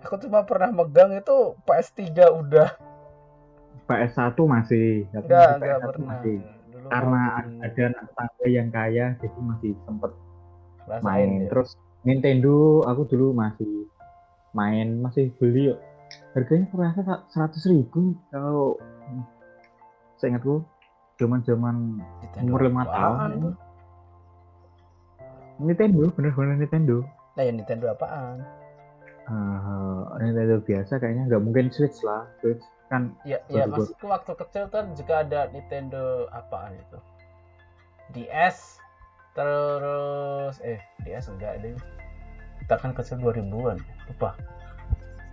aku 0.03 0.15
cuma 0.27 0.43
pernah 0.43 0.75
megang 0.75 1.15
itu 1.15 1.55
PS3 1.63 2.11
udah. 2.35 2.69
PS1 3.87 4.35
masih 4.35 5.07
enggak 5.15 5.23
masih 5.23 5.59
enggak 5.59 5.79
PS1 5.79 5.87
pernah. 5.87 6.07
masih. 6.11 6.37
Dulu 6.73 6.87
karena 6.91 7.23
di- 7.23 7.61
ada 7.63 7.81
anak 7.87 8.03
tetangga 8.11 8.47
yang 8.51 8.69
kaya 8.75 9.07
jadi 9.23 9.39
masih 9.39 9.73
sempet 9.87 10.13
rasain 10.91 11.05
main. 11.07 11.31
ya. 11.47 11.49
terus 11.51 11.71
Nintendo 12.03 12.83
aku 12.83 13.03
dulu 13.07 13.31
masih 13.31 13.87
main 14.53 14.99
masih 14.99 15.31
beli 15.39 15.71
yuk. 15.73 15.79
harganya 16.37 16.67
kurasa 16.69 17.01
seratus 17.33 17.65
ribu. 17.71 18.13
Kalau 18.29 18.77
seingatku 20.21 20.61
zaman 21.23 21.41
zaman 21.47 22.03
Nintendo. 22.19 22.51
umur 22.51 22.61
lima 22.67 22.83
tahun 22.91 23.19
itu? 23.39 23.51
Nintendo 25.63 26.11
bener-bener 26.19 26.57
Nintendo. 26.59 26.97
Nah 27.39 27.43
ya 27.47 27.53
Nintendo 27.55 27.87
apaan? 27.95 28.43
Eh, 29.31 30.03
Nintendo 30.19 30.59
biasa 30.59 30.99
kayaknya. 30.99 31.31
Nggak 31.31 31.43
mungkin 31.47 31.67
Switch 31.71 32.03
lah. 32.03 32.27
Switch 32.43 32.63
kan 32.91 33.17
ya 33.25 33.41
ya 33.49 33.65
maksudku 33.65 34.05
waktu 34.05 34.37
kecil 34.37 34.69
kan 34.69 34.93
juga 34.93 35.25
ada 35.25 35.49
Nintendo 35.49 36.29
apaan 36.29 36.77
itu? 36.77 36.99
DS 38.13 38.83
terus 39.33 40.61
eh 40.61 40.83
DS 41.07 41.31
enggak 41.33 41.63
deh. 41.63 41.73
Kita 42.61 42.75
kan 42.77 42.93
kecil 42.93 43.23
2000-an 43.23 43.79
lupa. 44.11 44.37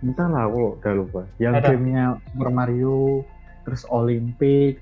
Entah 0.00 0.28
lah 0.32 0.48
aku 0.48 0.80
udah 0.80 0.94
lupa. 0.96 1.20
Yang 1.36 1.54
Ada. 1.60 1.68
gamenya 1.76 2.06
Super 2.32 2.48
Mario 2.48 3.20
terus 3.68 3.84
Olympic 3.92 4.80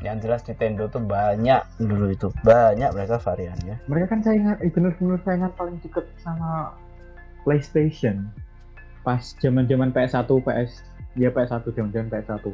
yang 0.00 0.16
jelas 0.20 0.40
Nintendo 0.48 0.88
tuh 0.88 1.04
banyak 1.04 1.60
dulu 1.76 2.12
itu. 2.12 2.28
banyak 2.40 2.90
mereka 2.96 3.20
variannya. 3.20 3.76
Mereka 3.84 4.06
kan 4.08 4.20
saingan 4.24 4.56
eh, 4.64 4.70
bener-bener 4.72 5.20
saingan 5.24 5.52
paling 5.54 5.76
deket 5.84 6.08
sama 6.24 6.72
PlayStation. 7.44 8.28
Pas 9.04 9.20
zaman-zaman 9.40 9.92
PS1 9.92 10.28
PS 10.28 10.84
ya 11.18 11.28
PS1 11.28 11.64
zaman-zaman 11.74 12.08
PS1 12.08 12.44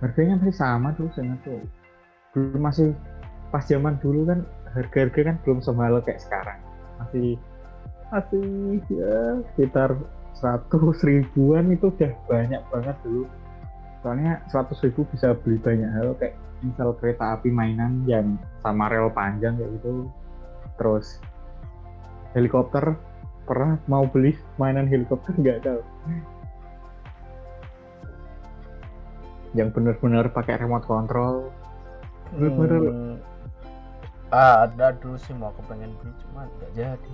harganya 0.00 0.36
masih 0.40 0.56
sama 0.56 0.92
tuh 0.94 1.08
saya 1.16 1.34
tuh. 1.42 1.60
Dulu 2.36 2.56
masih 2.60 2.92
pas 3.48 3.64
zaman 3.64 3.96
dulu 4.04 4.28
kan 4.28 4.44
harga-harga 4.76 5.32
kan 5.32 5.36
belum 5.44 5.58
semahal 5.64 6.04
kayak 6.04 6.20
sekarang. 6.20 6.60
Masih 7.00 7.40
masih 8.12 8.78
ya 8.92 9.40
sekitar 9.54 9.96
100 10.36 10.68
ribuan 11.08 11.72
itu 11.72 11.88
udah 11.88 12.12
banyak 12.28 12.62
banget 12.68 12.96
dulu 13.02 13.24
soalnya 14.04 14.42
100 14.52 14.84
ribu 14.86 15.06
bisa 15.10 15.34
beli 15.34 15.58
banyak 15.60 15.90
hal 15.92 16.14
kayak 16.20 16.36
misal 16.64 16.96
kereta 16.96 17.36
api 17.36 17.52
mainan 17.52 18.04
yang 18.08 18.40
sama 18.64 18.88
rel 18.88 19.12
panjang 19.12 19.56
kayak 19.60 19.70
gitu. 19.80 20.08
Terus 20.80 21.20
helikopter 22.32 22.96
pernah 23.44 23.80
mau 23.88 24.04
beli 24.08 24.36
mainan 24.60 24.88
helikopter? 24.88 25.32
Nggak 25.40 25.64
tahu. 25.64 25.80
Yang 29.56 29.68
bener-bener 29.72 30.28
pakai 30.32 30.60
remote 30.60 30.84
control. 30.84 31.48
Bener-bener. 32.36 32.92
Hmm, 32.92 33.16
ah, 34.34 34.68
ada 34.68 34.92
dulu 34.98 35.16
sih 35.16 35.32
mau 35.32 35.54
aku 35.54 35.64
pengen 35.70 35.94
beli 36.02 36.12
cuma 36.26 36.44
nggak 36.60 36.72
jadi. 36.76 37.12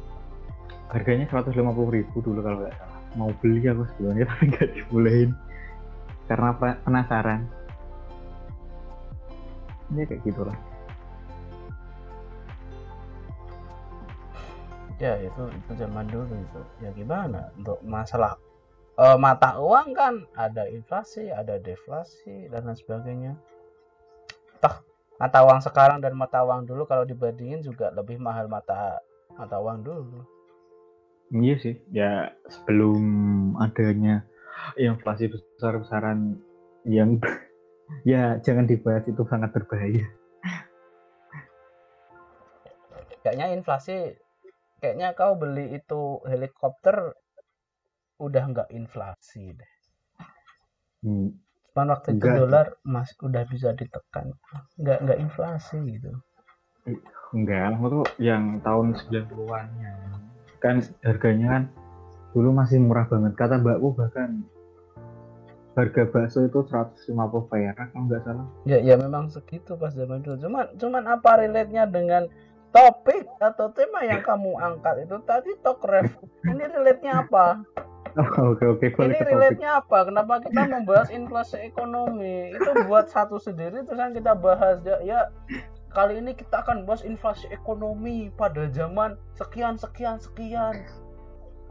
Harganya 0.91 1.25
150 1.31 1.55
ribu 1.89 2.17
dulu 2.25 2.41
kalau 2.43 2.59
nggak 2.67 2.75
salah. 2.75 3.01
Mau 3.15 3.31
beli 3.39 3.63
aku 3.69 3.85
sebelumnya 3.95 4.25
tapi 4.33 4.45
nggak 4.51 4.69
dibolehin 4.75 5.31
karena 6.33 6.57
pe- 6.57 6.81
penasaran. 6.89 7.45
Ya 9.93 10.09
kayak 10.09 10.25
gitulah. 10.25 10.57
Ya 14.97 15.21
itu 15.21 15.45
itu 15.53 15.73
zaman 15.77 16.09
dulu 16.09 16.33
itu 16.33 16.61
ya 16.81 16.89
gimana? 16.97 17.53
Untuk 17.61 17.85
masalah 17.85 18.41
eh, 18.97 19.19
mata 19.21 19.61
uang 19.61 19.93
kan 19.93 20.25
ada 20.33 20.65
inflasi 20.73 21.29
ada 21.29 21.61
deflasi 21.61 22.49
dan 22.49 22.65
lain 22.65 22.81
sebagainya. 22.81 23.33
Toh 24.65 24.81
mata 25.21 25.45
uang 25.45 25.61
sekarang 25.61 26.01
dan 26.01 26.17
mata 26.17 26.41
uang 26.41 26.65
dulu 26.65 26.89
kalau 26.89 27.05
dibandingin 27.05 27.61
juga 27.61 27.93
lebih 27.93 28.17
mahal 28.17 28.49
mata 28.49 29.05
mata 29.37 29.61
uang 29.61 29.85
dulu. 29.85 30.25
Iya 31.33 31.55
sih, 31.61 31.77
ya 31.93 32.33
sebelum 32.49 33.01
adanya 33.57 34.25
inflasi 34.79 35.29
besar-besaran 35.29 36.39
yang 36.89 37.19
ya 38.09 38.41
jangan 38.41 38.67
dibahas 38.67 39.05
itu 39.07 39.23
sangat 39.29 39.51
berbahaya. 39.55 40.07
kayaknya 43.23 43.55
inflasi 43.55 44.19
kayaknya 44.83 45.15
kau 45.15 45.39
beli 45.39 45.79
itu 45.79 46.19
helikopter 46.27 47.15
udah 48.19 48.45
nggak 48.51 48.69
inflasi 48.75 49.55
deh. 49.55 49.73
Hmm, 51.03 51.35
cuman 51.75 51.99
waktu 51.99 52.19
itu 52.19 52.27
dolar 52.27 52.79
masih 52.87 53.15
udah 53.23 53.43
bisa 53.47 53.75
ditekan. 53.75 54.35
Nggak 54.79 54.99
nggak 55.07 55.19
inflasi 55.23 55.79
gitu. 55.87 56.11
Enggak, 57.33 57.79
aku 57.79 57.87
tuh 57.89 58.05
yang 58.19 58.59
tahun 58.61 58.99
90-annya 58.99 59.93
kan 60.63 60.79
harganya 61.03 61.47
kan 61.59 61.63
dulu 62.33 62.51
masih 62.53 62.81
murah 62.81 63.07
banget. 63.07 63.33
Kata 63.37 63.61
mbakku 63.61 63.93
bahkan 63.97 64.45
harga 65.73 66.05
bakso 66.05 66.45
itu 66.45 66.61
150 66.69 67.49
perak 67.49 67.89
kalau 67.97 68.05
nggak 68.05 68.21
salah. 68.29 68.45
ya 68.69 68.77
ya 68.85 69.01
memang 69.01 69.33
segitu 69.33 69.77
pas 69.77 69.93
zaman 69.97 70.21
dulu. 70.21 70.37
Cuman 70.37 70.65
cuman 70.77 71.05
apa 71.09 71.41
relate 71.41 71.73
nya 71.73 71.89
dengan 71.89 72.29
topik 72.73 73.25
atau 73.41 73.73
tema 73.73 74.05
yang 74.05 74.21
kamu 74.21 74.53
angkat 74.61 75.09
itu? 75.09 75.17
Tadi 75.25 75.51
talk 75.65 75.81
ref. 75.89 76.13
Ini 76.45 76.65
relate 76.73 77.01
nya 77.05 77.25
apa? 77.25 77.47
Oh, 78.13 78.53
oke 78.53 78.77
oke 78.77 78.93
ini 78.93 79.17
boleh 79.17 79.25
relate 79.25 79.57
nya 79.57 79.81
apa? 79.81 80.05
Kenapa 80.05 80.45
kita 80.45 80.69
membahas 80.69 81.09
inflasi 81.09 81.57
ekonomi? 81.65 82.53
Itu 82.53 82.85
buat 82.85 83.09
satu 83.09 83.41
sendiri 83.41 83.89
terus 83.89 83.97
kan 83.97 84.13
kita 84.13 84.37
bahas 84.37 84.85
ya, 84.85 85.01
ya 85.01 85.33
kali 85.97 86.21
ini 86.21 86.37
kita 86.37 86.61
akan 86.61 86.85
bahas 86.85 87.09
inflasi 87.09 87.49
ekonomi 87.49 88.29
pada 88.37 88.69
zaman 88.69 89.17
sekian 89.37 89.81
sekian 89.81 90.21
sekian 90.21 90.85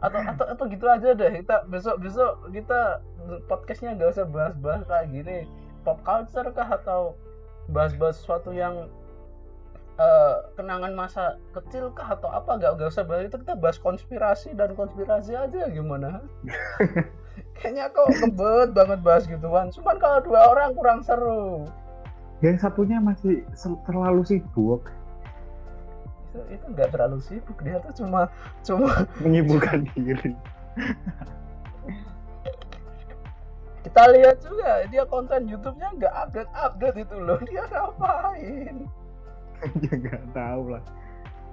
atau 0.02 0.18
atau 0.18 0.46
atau 0.50 0.64
gitu 0.66 0.86
aja 0.90 1.14
deh. 1.14 1.32
Kita 1.42 1.62
besok 1.70 2.02
besok 2.02 2.50
kita 2.50 3.00
podcastnya 3.46 3.94
nggak 3.94 4.18
usah 4.18 4.26
bahas-bahas 4.26 4.82
kayak 4.90 5.08
gini. 5.14 5.38
Pop 5.86 6.02
culture 6.02 6.50
kah 6.50 6.68
atau 6.68 7.14
bahas-bahas 7.70 8.18
sesuatu 8.18 8.50
yang 8.50 8.90
eh, 10.02 10.36
kenangan 10.58 10.92
masa 10.98 11.38
kecil 11.54 11.94
kah 11.94 12.18
atau 12.18 12.28
apa? 12.34 12.58
Nggak 12.58 12.82
nggak 12.82 12.90
usah 12.90 13.06
bahas 13.06 13.30
itu. 13.30 13.38
Kita 13.38 13.54
bahas 13.54 13.78
konspirasi 13.78 14.58
dan 14.58 14.74
konspirasi 14.74 15.38
aja. 15.38 15.70
Gimana? 15.70 16.18
Kayaknya 17.62 17.94
kok 17.94 18.10
kebet 18.18 18.68
banget 18.74 18.98
bahas 19.06 19.24
gituan. 19.30 19.70
Cuman 19.70 19.96
kalau 20.02 20.18
dua 20.26 20.50
orang 20.50 20.74
kurang 20.74 21.00
seru. 21.06 21.62
Yang 22.42 22.66
satunya 22.66 22.98
masih 22.98 23.46
terlalu 23.86 24.26
sibuk 24.26 24.82
itu 26.32 26.40
itu 26.48 26.64
nggak 26.72 26.88
terlalu 26.96 27.20
sibuk. 27.20 27.58
Dia 27.60 27.76
tuh 27.84 27.92
cuma 28.04 28.32
cuma 28.64 29.04
menyibukkan 29.20 29.84
diri. 29.92 30.32
kita 33.84 34.02
lihat 34.16 34.40
juga 34.40 34.88
dia 34.88 35.04
konten 35.04 35.44
YouTube-nya 35.44 35.88
nggak 36.00 36.14
update 36.16 36.52
update 36.56 36.98
itu 37.04 37.16
loh. 37.20 37.36
Dia 37.48 37.64
ngapain? 37.68 38.76
Ya 39.84 39.92
nggak 39.94 40.24
tahu 40.34 40.74
lah. 40.74 40.82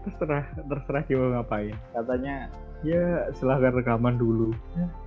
Terserah 0.01 0.41
terserah 0.65 1.03
dia 1.05 1.17
mau 1.19 1.29
ngapain. 1.35 1.75
Katanya 1.93 2.49
ya 2.81 3.29
silahkan 3.37 3.75
rekaman 3.75 4.17
dulu. 4.17 4.55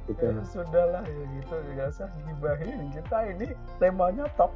Gitu. 0.07 0.23
ya, 0.23 0.39
sudahlah 0.47 1.03
ya 1.03 1.25
gitu 1.41 1.55
nggak 1.73 1.89
usah 1.91 2.07
gibahin 2.29 2.95
kita 2.95 3.19
ini 3.33 3.47
temanya 3.83 4.29
top. 4.39 4.55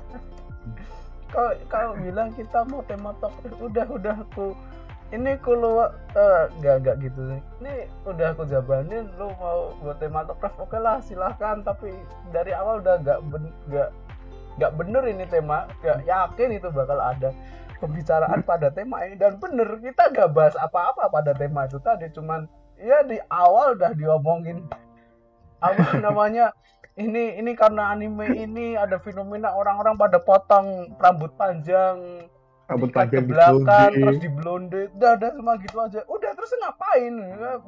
Kalau 1.35 1.59
kalau 1.67 1.93
bilang 1.99 2.31
kita 2.39 2.63
mau 2.71 2.87
tema 2.87 3.11
top 3.19 3.35
udah 3.59 3.87
udah 3.91 4.15
aku 4.23 4.55
ini 5.15 5.39
kalau 5.39 5.87
uh, 5.87 6.45
nggak 6.59 6.77
nggak 6.83 6.97
gitu 6.99 7.21
sih. 7.31 7.41
Ini 7.63 7.87
udah 8.03 8.35
aku 8.35 8.43
jabanin 8.51 9.07
lu 9.15 9.31
mau 9.39 9.71
buat 9.79 10.03
tematograf 10.03 10.59
oke 10.59 10.75
lah 10.75 10.99
silahkan. 10.99 11.63
Tapi 11.63 11.95
dari 12.35 12.51
awal 12.51 12.83
udah 12.83 12.99
nggak 13.07 13.19
nggak 13.71 13.91
nggak 14.59 14.73
bener 14.75 15.03
ini 15.07 15.25
tema. 15.31 15.71
Nggak 15.79 15.99
yakin 16.11 16.49
itu 16.59 16.69
bakal 16.75 16.99
ada 16.99 17.31
pembicaraan 17.79 18.43
pada 18.43 18.75
tema 18.75 19.07
ini. 19.07 19.15
Dan 19.15 19.39
bener 19.39 19.79
kita 19.79 20.11
nggak 20.11 20.31
bahas 20.35 20.59
apa-apa 20.59 21.07
pada 21.07 21.31
tema 21.39 21.71
itu 21.71 21.79
tadi. 21.79 22.11
Cuman 22.11 22.51
ya 22.75 23.07
di 23.07 23.23
awal 23.31 23.79
udah 23.79 23.95
diomongin 23.95 24.67
apa 25.63 25.97
namanya 26.05 26.53
ini 26.97 27.37
ini 27.37 27.53
karena 27.53 27.93
anime 27.93 28.33
ini 28.33 28.75
ada 28.75 28.97
fenomena 28.99 29.53
orang-orang 29.53 30.01
pada 30.01 30.19
potong 30.21 30.97
rambut 30.97 31.33
panjang 31.37 32.25
rambut 32.67 32.91
ke 32.91 32.99
panjang 32.99 33.27
belakang 33.31 33.63
diblonde. 33.63 34.03
terus 34.03 34.19
di 34.19 34.31
blonde 34.31 34.81
udah 34.99 35.11
udah 35.15 35.31
cuma 35.39 35.53
gitu 35.63 35.77
aja. 35.79 36.01
Udah 36.11 36.31
terus 36.35 36.51
ngapain? 36.59 37.15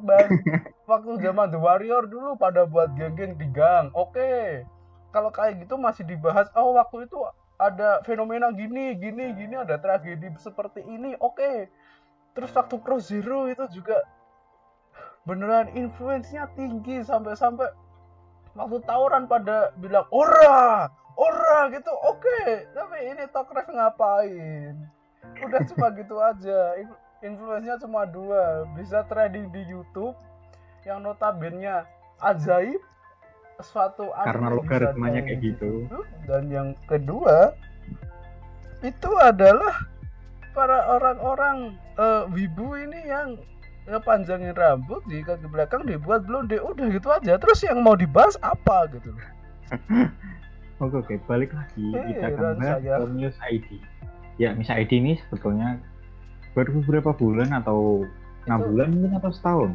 Bang, 0.03 0.29
waktu 0.91 1.11
zaman 1.23 1.47
The 1.55 1.59
Warrior 1.59 2.03
dulu 2.11 2.35
pada 2.35 2.67
buat 2.67 2.91
geng-geng 2.99 3.39
di 3.39 3.47
gang. 3.47 3.91
Oke. 3.95 4.63
Kalau 5.09 5.33
kayak 5.33 5.65
gitu 5.65 5.79
masih 5.79 6.05
dibahas 6.05 6.51
oh 6.53 6.77
waktu 6.77 7.09
itu 7.09 7.17
ada 7.59 7.99
fenomena 8.05 8.53
gini 8.53 8.93
gini 8.95 9.33
gini 9.33 9.55
ada 9.55 9.79
tragedi 9.79 10.35
seperti 10.37 10.83
ini. 10.83 11.15
Oke. 11.23 11.71
Terus 12.35 12.51
waktu 12.53 12.75
Cross 12.83 13.09
Zero 13.09 13.47
itu 13.47 13.65
juga 13.71 14.03
beneran 15.23 15.71
influence-nya 15.75 16.51
tinggi 16.55 17.03
sampai-sampai 17.03 17.67
waktu 18.55 18.77
tawuran 18.83 19.29
pada 19.29 19.71
bilang 19.77 20.07
ora 20.11 20.89
ora 21.17 21.69
gitu. 21.73 21.93
Oke 22.05 22.67
tapi 22.75 22.97
ini 23.09 23.23
talk 23.31 23.49
ref 23.53 23.69
ngapain? 23.69 24.75
Udah 25.39 25.61
cuma 25.73 25.87
gitu 25.99 26.15
aja. 26.19 26.59
In- 26.77 26.99
influence-nya 27.23 27.79
cuma 27.81 28.05
dua. 28.05 28.67
Bisa 28.77 29.05
trading 29.07 29.49
di 29.49 29.61
YouTube 29.65 30.15
yang 30.87 31.03
notabene 31.03 31.83
ajaib 32.23 32.79
suatu 33.59 34.07
karena 34.15 34.55
logaritmanya 34.55 35.21
kayak 35.23 35.39
gitu. 35.43 35.87
Dan 36.23 36.47
yang 36.47 36.69
kedua 36.87 37.51
itu 38.79 39.11
adalah 39.19 39.83
para 40.55 40.87
orang-orang 40.95 41.75
eh, 41.99 42.23
wibu 42.31 42.79
ini 42.79 42.99
yang 43.11 43.35
ngepanjangin 43.89 44.55
rambut 44.55 45.01
di 45.11 45.19
kaki 45.19 45.49
belakang 45.51 45.83
dibuat 45.83 46.23
blonde. 46.23 46.55
Udah 46.55 46.87
gitu 46.87 47.09
aja. 47.11 47.35
Terus 47.35 47.59
yang 47.67 47.83
mau 47.83 47.99
dibahas 47.99 48.39
apa 48.39 48.87
gitu 48.95 49.11
oke 50.79 50.95
oke 50.97 51.13
balik 51.25 51.51
lagi 51.51 51.85
Eh, 51.91 52.03
kita 52.15 52.25
akan 52.33 52.57
ke 52.57 53.05
Muse 53.11 53.39
ID 53.45 53.67
ya 54.37 54.55
Muse 54.55 54.71
ID 54.71 54.91
ini 54.97 55.13
sebetulnya 55.27 55.79
baru 56.55 56.81
beberapa 56.81 57.11
bulan 57.13 57.53
atau 57.53 58.03
enam 58.47 58.59
bulan 58.65 58.87
mungkin 58.89 59.13
atau 59.21 59.29
setahun? 59.29 59.71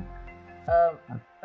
Eh, 0.67 0.93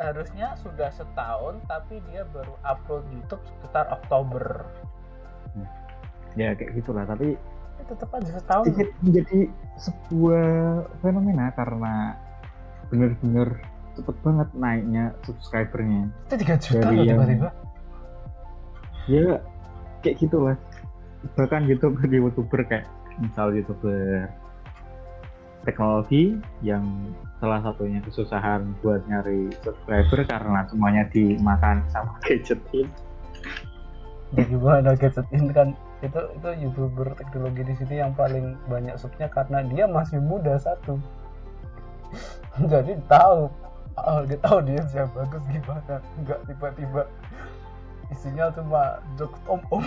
harusnya 0.00 0.56
sudah 0.58 0.88
setahun 0.90 1.60
tapi 1.68 2.00
dia 2.10 2.24
baru 2.32 2.56
upload 2.64 3.04
YouTube 3.12 3.44
sekitar 3.46 3.86
Oktober. 3.92 4.64
Ya 6.34 6.56
kayak 6.56 6.72
gitulah 6.74 7.04
tapi 7.04 7.36
ya, 7.78 7.82
tetap 7.86 8.08
aja 8.16 8.30
setahun. 8.32 8.64
menjadi 9.04 9.40
sebuah 9.78 10.48
fenomena 10.98 11.52
karena 11.54 12.16
bener-bener 12.88 13.60
cepet 13.94 14.16
banget 14.24 14.48
naiknya 14.56 15.04
subscribernya. 15.22 16.08
Itu 16.26 16.34
3 16.40 16.56
juta 16.58 16.80
Dari 16.80 16.96
loh 16.96 17.04
yang- 17.06 17.18
tiba-tiba. 17.22 17.50
Ya 19.06 19.28
kayak 20.02 20.18
gitulah. 20.20 20.56
Bahkan 21.36 21.68
youtuber 21.68 22.08
youtuber 22.08 22.60
kayak 22.64 22.86
misal 23.20 23.52
youtuber 23.52 24.28
teknologi 25.68 26.40
yang 26.64 26.84
salah 27.36 27.60
satunya 27.60 28.00
kesusahan 28.00 28.72
buat 28.80 29.04
nyari 29.04 29.52
subscriber 29.60 30.24
karena 30.24 30.64
semuanya 30.72 31.04
dimakan 31.12 31.84
sama 31.92 32.16
gadgetin 32.24 32.88
ya 34.36 34.42
gimana 34.46 34.94
gadget 34.94 35.26
ini 35.34 35.50
kan. 35.50 35.74
Itu 36.00 36.20
itu 36.32 36.48
youtuber 36.64 37.12
teknologi 37.18 37.60
di 37.66 37.74
sini 37.76 38.00
yang 38.00 38.16
paling 38.16 38.56
banyak 38.70 38.96
subnya 38.96 39.28
karena 39.28 39.60
dia 39.68 39.84
masih 39.84 40.22
muda 40.22 40.56
satu. 40.56 40.96
Jadi 42.72 42.96
tahu 43.10 43.50
oh, 44.00 44.20
dia 44.24 44.38
tahu 44.40 44.58
dia 44.64 44.80
siapa 44.88 45.12
bagus 45.12 45.44
gimana? 45.50 46.00
Nggak 46.24 46.40
tiba-tiba 46.48 47.02
isinya 48.10 48.50
cuma 48.54 48.98
jokes 49.16 49.40
om 49.46 49.62
om. 49.70 49.84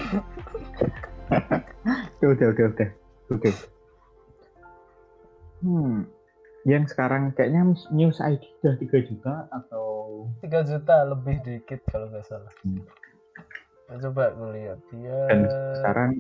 Udah 2.24 2.30
udah 2.32 2.48
udah 2.56 2.66
udah 2.72 2.90
oke. 3.36 3.52
Hmm. 5.64 6.08
Yang 6.64 6.96
sekarang 6.96 7.36
kayaknya 7.36 7.76
news 7.92 8.24
ID 8.24 8.44
udah 8.64 8.76
3 8.80 9.10
juta 9.12 9.34
atau? 9.52 9.88
3 10.40 10.70
juta 10.72 10.96
lebih 11.04 11.44
dikit 11.44 11.84
kalau 11.92 12.08
nggak 12.08 12.24
salah. 12.24 12.52
Hmm. 12.64 12.84
Nah, 13.92 14.00
coba 14.00 14.32
gue 14.32 14.50
lihat. 14.56 14.80
Dia 14.96 15.18
dan 15.28 15.40
sekarang 15.80 16.12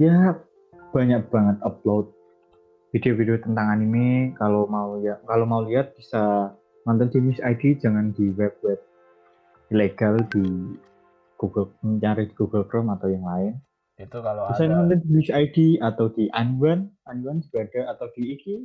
ya 0.00 0.40
banyak 0.96 1.22
banget 1.28 1.56
upload 1.60 2.08
video-video 2.96 3.36
tentang 3.44 3.76
anime. 3.76 4.32
Kalau 4.40 4.64
mau 4.64 4.96
ya 5.04 5.20
kalau 5.28 5.44
mau 5.44 5.60
lihat 5.60 5.92
bisa 5.96 6.56
nonton 6.88 7.12
di 7.12 7.18
News 7.20 7.40
ID 7.44 7.84
jangan 7.84 8.16
di 8.16 8.32
web-web 8.32 8.80
ilegal 9.70 10.18
di 10.32 10.44
Google 11.40 11.72
mencari 11.80 12.28
di 12.28 12.34
Google 12.36 12.68
Chrome 12.68 12.92
atau 12.92 13.08
yang 13.08 13.24
lain. 13.24 13.56
Itu 13.96 14.20
kalau 14.20 14.52
bisa 14.52 14.68
ada 14.68 14.84
nonton 14.84 15.00
di 15.00 15.24
ID 15.32 15.56
atau 15.80 16.12
di 16.12 16.28
Anwan. 16.36 16.92
Anwan 17.08 17.40
juga 17.40 17.64
ada 17.64 17.96
atau 17.96 18.12
di 18.12 18.22
Iki. 18.36 18.56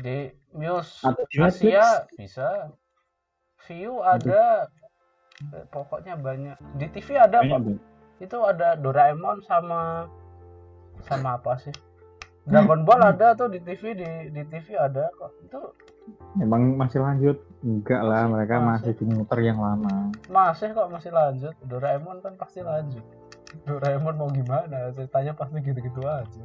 Di 0.00 0.32
Muse. 0.56 1.04
Atau 1.04 1.28
di 1.28 1.36
Asia 1.36 2.08
bisa. 2.16 2.72
View 3.68 4.00
ada. 4.00 4.66
Eh, 5.52 5.64
pokoknya 5.68 6.16
banyak. 6.16 6.56
Di 6.80 6.88
TV 6.88 7.20
ada 7.20 7.44
banyak 7.44 7.92
itu 8.22 8.38
ada 8.46 8.78
Doraemon 8.78 9.42
sama 9.42 10.06
sama 11.02 11.42
apa 11.42 11.58
sih? 11.58 11.74
Dragon 12.46 12.86
Ball 12.86 13.02
ada 13.02 13.34
tuh 13.34 13.50
di 13.50 13.58
TV 13.62 13.98
di 13.98 14.10
di 14.30 14.42
TV 14.46 14.78
ada 14.78 15.10
kok. 15.18 15.34
Itu 15.42 15.60
emang 16.40 16.78
masih 16.78 17.00
lanjut? 17.02 17.36
Enggak 17.62 18.02
lah 18.02 18.26
mereka 18.26 18.58
masih. 18.58 18.90
masih 18.90 18.92
di 18.98 19.04
muter 19.06 19.38
yang 19.44 19.58
lama. 19.60 20.10
Masih 20.26 20.74
kok 20.74 20.90
masih 20.90 21.12
lanjut? 21.14 21.54
Doraemon 21.66 22.18
kan 22.24 22.34
pasti 22.34 22.64
lanjut. 22.64 23.04
Doraemon 23.68 24.16
mau 24.16 24.30
gimana? 24.32 24.90
Ceritanya 24.90 25.36
pasti 25.36 25.60
gitu-gitu 25.62 26.00
aja. 26.02 26.44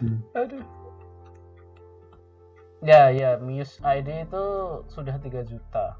Hmm. 0.00 0.18
aduh. 0.38 0.64
Ya 2.82 3.14
ya 3.14 3.38
Muse 3.38 3.78
ID 3.78 4.26
itu 4.26 4.44
sudah 4.90 5.14
3 5.14 5.46
juta. 5.46 5.94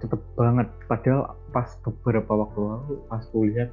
Cepet 0.00 0.20
banget. 0.38 0.72
Padahal 0.88 1.36
pas 1.52 1.68
beberapa 1.84 2.32
waktu 2.32 2.60
lalu 2.64 2.94
pas 3.12 3.22
kulihat 3.28 3.70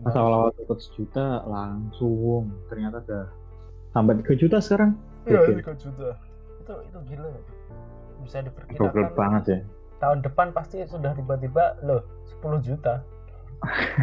pas 0.00 0.16
awal-awal 0.16 0.48
dapat 0.56 0.80
sejuta 0.80 1.44
langsung. 1.44 2.48
Ternyata 2.72 3.04
udah 3.04 3.24
sampai 3.92 4.16
3 4.24 4.40
juta 4.40 4.64
sekarang 4.64 4.96
Iya, 5.26 5.38
Gokil. 5.42 5.56
3 5.62 5.82
juta. 5.82 6.08
Itu 6.62 6.74
itu 6.86 6.98
gila. 7.10 7.28
ya. 7.30 7.42
Bisa 8.22 8.36
gokil 8.38 8.46
diperkirakan 8.50 9.14
banget 9.18 9.44
ya 9.48 9.60
tahun 10.02 10.18
depan 10.26 10.50
pasti 10.50 10.82
sudah 10.82 11.14
tiba-tiba 11.14 11.78
loh 11.86 12.02
10 12.42 12.58
juta. 12.66 13.06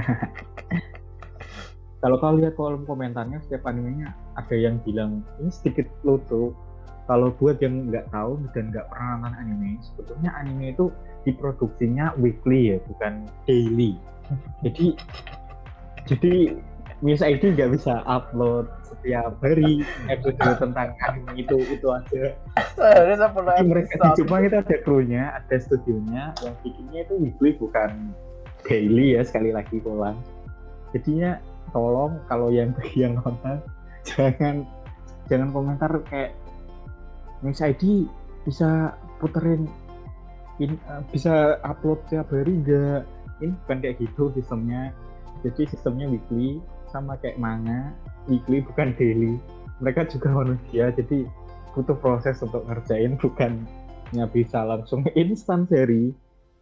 kalau 2.00 2.16
kau 2.16 2.40
lihat 2.40 2.56
kolom 2.56 2.88
komentarnya 2.88 3.44
setiap 3.44 3.68
animenya 3.68 4.16
ada 4.40 4.56
yang 4.56 4.80
bilang 4.88 5.20
ini 5.44 5.52
sedikit 5.52 5.84
lucu 6.08 6.56
kalau 7.12 7.36
buat 7.36 7.60
yang 7.60 7.92
nggak 7.92 8.08
tahu 8.16 8.40
dan 8.56 8.72
nggak 8.72 8.88
pernah 8.88 9.20
nonton 9.20 9.36
anime 9.36 9.76
sebetulnya 9.84 10.32
anime 10.40 10.72
itu 10.72 10.88
diproduksinya 11.28 12.16
weekly 12.16 12.72
ya 12.72 12.78
bukan 12.88 13.28
daily 13.44 14.00
jadi 14.64 14.96
jadi 16.08 16.56
Miss 17.00 17.24
ID 17.24 17.56
nggak 17.56 17.72
bisa 17.80 18.04
upload 18.04 18.68
setiap 18.84 19.40
hari 19.40 19.88
episode 20.12 20.60
tentang 20.60 20.92
anime 21.08 21.32
itu 21.40 21.56
itu 21.72 21.88
aja. 21.88 22.36
Seharusnya 22.76 23.32
10 23.32 23.40
Jadi 23.40 23.68
mereka 23.72 23.94
di. 23.96 24.10
Jepang 24.20 24.42
itu 24.44 24.56
ada 24.60 24.78
krunya, 24.84 25.24
ada 25.32 25.56
studionya. 25.64 26.36
Yang 26.44 26.56
bikinnya 26.68 27.00
itu 27.08 27.14
weekly 27.16 27.52
bukan 27.56 28.12
daily 28.68 29.16
ya 29.16 29.24
sekali 29.24 29.56
lagi 29.56 29.80
pulang. 29.80 30.20
Jadinya 30.92 31.40
tolong 31.72 32.20
kalau 32.28 32.52
yang 32.52 32.76
yang 33.00 33.16
nonton 33.24 33.64
jangan 34.04 34.68
jangan 35.32 35.56
komentar 35.56 35.92
kayak 36.12 36.36
Miss 37.40 37.64
ID 37.64 38.12
bisa 38.44 38.92
puterin 39.24 39.72
in, 40.60 40.76
eh, 40.76 41.02
bisa 41.16 41.64
upload 41.64 42.04
tiap 42.12 42.28
hari 42.28 42.60
enggak 42.60 43.08
ini 43.40 43.56
bukan 43.64 43.78
kayak 43.80 43.96
gitu 44.04 44.36
sistemnya. 44.36 44.92
Jadi 45.48 45.72
sistemnya 45.72 46.12
weekly 46.12 46.60
sama 46.89 47.15
kayak 47.21 47.38
manga 47.38 47.93
weekly 48.25 48.62
bukan 48.65 48.93
daily. 48.97 49.38
Mereka 49.80 50.10
juga 50.12 50.34
manusia 50.43 50.91
jadi 50.93 51.25
butuh 51.78 51.95
proses 52.02 52.41
untuk 52.41 52.65
ngerjain 52.65 53.15
bukan 53.21 53.63
ya 54.12 54.25
bisa 54.25 54.65
langsung 54.65 55.06
instan 55.21 55.69
sehari. 55.69 56.12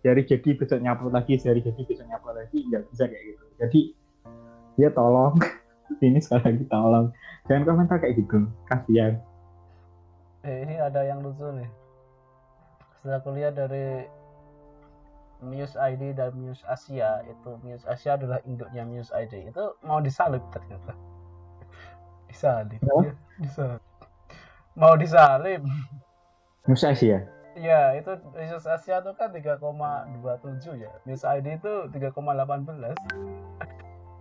Dari 0.05 0.23
jadi 0.23 0.55
besok 0.55 0.79
nyaput 0.79 1.11
lagi 1.11 1.35
sehari 1.41 1.59
jadi 1.59 1.81
besok 1.83 2.05
nyaput 2.07 2.37
lagi 2.37 2.63
nggak 2.69 2.83
bisa 2.93 3.03
kayak 3.09 3.23
gitu. 3.33 3.45
Jadi 3.57 3.81
ya 4.77 4.89
tolong 4.93 5.35
ini 6.05 6.19
sekali 6.21 6.53
lagi 6.53 6.63
tolong. 6.69 7.07
Jangan 7.49 7.63
komentar 7.65 7.97
kayak 7.99 8.19
gitu 8.21 8.45
kasihan. 8.67 9.19
Eh, 10.45 10.63
ini 10.63 10.79
ada 10.79 11.03
yang 11.03 11.19
lucu 11.19 11.43
nih. 11.43 11.67
Setelah 12.99 13.19
kuliah 13.23 13.51
dari 13.51 14.05
Muse 15.41 15.77
ID 15.77 16.17
dan 16.17 16.33
Muse 16.33 16.65
Asia 16.65 17.21
itu. 17.25 17.51
Muse 17.61 17.85
Asia 17.85 18.17
adalah 18.17 18.41
induknya 18.45 18.83
Muse 18.83 19.13
ID 19.13 19.53
itu 19.53 19.63
mau 19.85 20.01
disalib 20.01 20.41
ternyata. 20.49 20.93
Disalib. 22.29 22.79
Kenapa? 22.83 23.01
ya, 23.07 23.13
disalib. 23.39 23.81
Mau 24.77 24.93
disalib. 24.99 25.61
Musa 26.67 26.91
Asia? 26.91 27.23
Ya 27.57 27.97
itu 27.97 28.13
Muse 28.35 28.69
Asia 28.69 29.01
itu 29.01 29.11
kan 29.17 29.29
3,27 29.33 30.83
ya. 30.83 30.91
Muse 31.05 31.25
ID 31.25 31.57
itu 31.57 31.73
3,18 31.89 32.97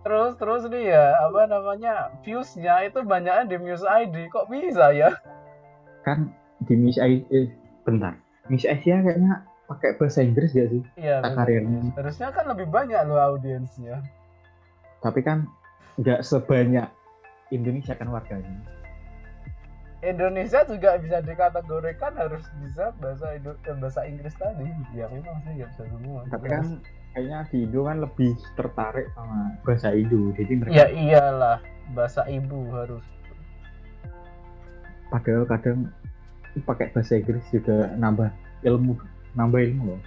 terus 0.07 0.39
terus 0.39 0.63
nih 0.71 0.95
ya 0.95 1.19
apa 1.19 1.51
namanya 1.51 2.15
views-nya 2.23 2.79
itu 2.87 3.03
banyaknya 3.03 3.43
di 3.43 3.57
Muse 3.59 3.83
ID 3.83 4.31
kok 4.31 4.47
bisa 4.47 4.95
ya? 4.95 5.11
Kan 6.07 6.31
di 6.63 6.79
Miss 6.79 6.95
Asia 6.95 7.27
eh, 7.27 7.51
bentar. 7.83 8.15
Miss 8.47 8.63
Asia 8.63 9.03
kayaknya 9.03 9.43
pakai 9.67 9.95
bahasa 9.95 10.23
Inggris 10.23 10.51
gak 10.51 10.69
sih 10.69 10.81
Iya, 10.95 11.19
karirnya. 11.27 11.91
harusnya 11.93 12.31
kan 12.31 12.47
lebih 12.47 12.67
banyak 12.67 12.97
loh 13.03 13.19
audiensnya. 13.19 13.99
tapi 14.99 15.21
kan 15.21 15.45
nggak 15.95 16.21
sebanyak 16.21 16.87
Indonesia 17.49 17.93
kan 17.93 18.07
warganya 18.07 18.63
Indonesia 19.99 20.61
juga 20.63 20.93
bisa 20.97 21.19
dikategorikan 21.19 22.13
harus 22.15 22.45
bisa 22.61 22.93
bahasa 22.97 23.33
Indo 23.33 23.57
eh, 23.57 23.73
bahasa 23.75 24.05
Inggris 24.05 24.37
tadi. 24.37 24.69
Ya 24.93 25.09
memang 25.09 25.41
sih 25.41 25.57
nggak 25.57 25.69
bisa 25.73 25.83
semua. 25.89 26.21
tapi 26.29 26.45
kan 26.47 26.63
kayaknya 27.11 27.39
di 27.49 27.57
Indo 27.65 27.81
kan 27.81 27.97
lebih 27.99 28.31
tertarik 28.53 29.07
sama 29.13 29.57
bahasa 29.65 29.89
Indo 29.91 30.29
jadi 30.37 30.53
mereka 30.53 30.73
ya 30.75 30.85
iyalah 30.87 31.57
bahasa 31.91 32.21
ibu 32.29 32.69
harus. 32.71 33.01
padahal 35.09 35.43
kadang 35.47 35.79
pakai 36.63 36.93
bahasa 36.93 37.17
Inggris 37.17 37.41
juga 37.49 37.89
nambah 37.95 38.29
ilmu 38.65 38.97
nambah 39.37 39.61
ilmu 39.61 39.95
loh 39.95 40.01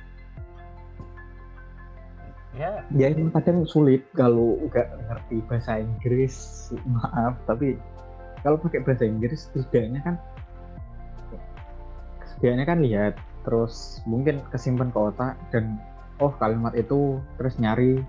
Ya, 2.59 2.83
ya 2.90 3.14
itu 3.14 3.31
kadang 3.31 3.62
sulit 3.62 4.03
kalau 4.19 4.59
nggak 4.66 4.90
ngerti 5.07 5.38
bahasa 5.47 5.79
Inggris. 5.79 6.35
Maaf 6.83 7.38
tapi 7.47 7.79
kalau 8.43 8.59
pakai 8.59 8.83
bahasa 8.83 9.07
Inggris 9.07 9.47
setidaknya 9.55 10.03
kan 10.03 10.14
setidaknya 12.27 12.64
kan 12.66 12.79
lihat 12.83 13.14
terus 13.47 14.03
mungkin 14.05 14.43
kesimpan 14.51 14.90
ke 14.90 14.99
otak 14.99 15.38
dan 15.55 15.79
oh 16.19 16.35
kalimat 16.43 16.75
itu 16.75 17.23
terus 17.38 17.55
nyari 17.62 18.03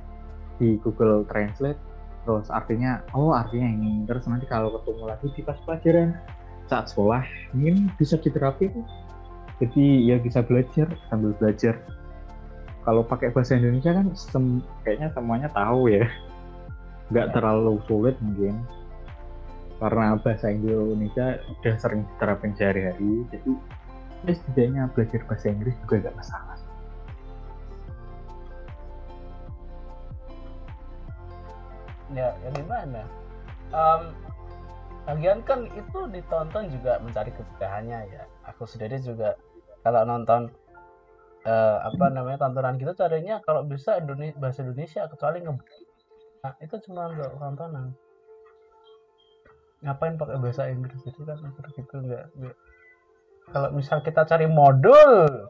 di 0.57 0.81
Google 0.81 1.21
Translate 1.29 1.79
terus 2.25 2.49
artinya 2.49 3.05
oh 3.13 3.37
artinya 3.37 3.69
ini. 3.69 4.09
Terus 4.09 4.25
nanti 4.25 4.49
kalau 4.49 4.73
ketemu 4.73 5.03
lagi 5.05 5.27
di 5.37 5.41
pas 5.45 5.57
pelajaran 5.69 6.17
saat 6.65 6.89
sekolah 6.89 7.21
mungkin 7.53 7.93
bisa 7.93 8.17
diterapin 8.17 8.73
jadi 9.61 9.85
ya 10.09 10.15
bisa 10.17 10.41
belajar 10.41 10.89
sambil 11.07 11.37
belajar 11.37 11.77
kalau 12.81 13.05
pakai 13.05 13.29
bahasa 13.29 13.61
Indonesia 13.61 13.93
kan 13.93 14.09
sem- 14.17 14.65
kayaknya 14.81 15.13
semuanya 15.13 15.49
tahu 15.53 15.85
ya 15.87 16.09
nggak 17.13 17.27
Ya. 17.29 17.33
terlalu 17.37 17.77
sulit 17.85 18.17
mungkin 18.25 18.65
karena 19.77 20.17
bahasa 20.17 20.49
Indonesia 20.49 21.37
udah 21.61 21.75
sering 21.77 22.01
diterapin 22.09 22.57
sehari-hari 22.57 23.25
jadi 23.29 23.51
ya 24.25 24.33
setidaknya 24.33 24.83
belajar 24.97 25.21
bahasa 25.29 25.45
Inggris 25.53 25.77
juga 25.85 25.95
nggak 26.09 26.17
masalah 26.17 26.57
ya, 32.11 32.35
ya 32.43 32.49
gimana? 32.53 33.01
Em, 33.71 34.01
lagian 35.07 35.39
kan 35.47 35.65
itu 35.71 35.99
ditonton 36.11 36.67
juga 36.69 36.99
mencari 36.99 37.31
kebudayaannya 37.31 37.99
ya. 38.11 38.23
Aku 38.51 38.67
sendiri 38.67 38.99
juga 38.99 39.39
kalau 39.81 40.01
nonton 40.05 40.53
eh, 41.45 41.77
apa 41.81 42.05
namanya 42.13 42.45
tontonan 42.45 42.77
gitu 42.77 42.93
carinya 42.93 43.41
kalau 43.41 43.65
bisa 43.65 43.97
Indonesia 43.97 44.37
bahasa 44.37 44.61
Indonesia 44.61 45.09
kecuali 45.09 45.37
nge 45.41 45.53
nah, 46.45 46.53
itu 46.61 46.75
cuma 46.89 47.09
untuk 47.09 47.37
tontonan. 47.37 47.85
Ngapain 49.81 50.13
pakai 50.13 50.37
bahasa 50.37 50.69
Inggris? 50.69 51.01
Itu 51.09 51.25
kan 51.25 51.41
gitu 51.73 51.95
nggak 51.97 52.25
kalau 53.49 53.69
misal 53.73 53.99
kita 54.05 54.23
cari 54.23 54.45
modul 54.45 55.49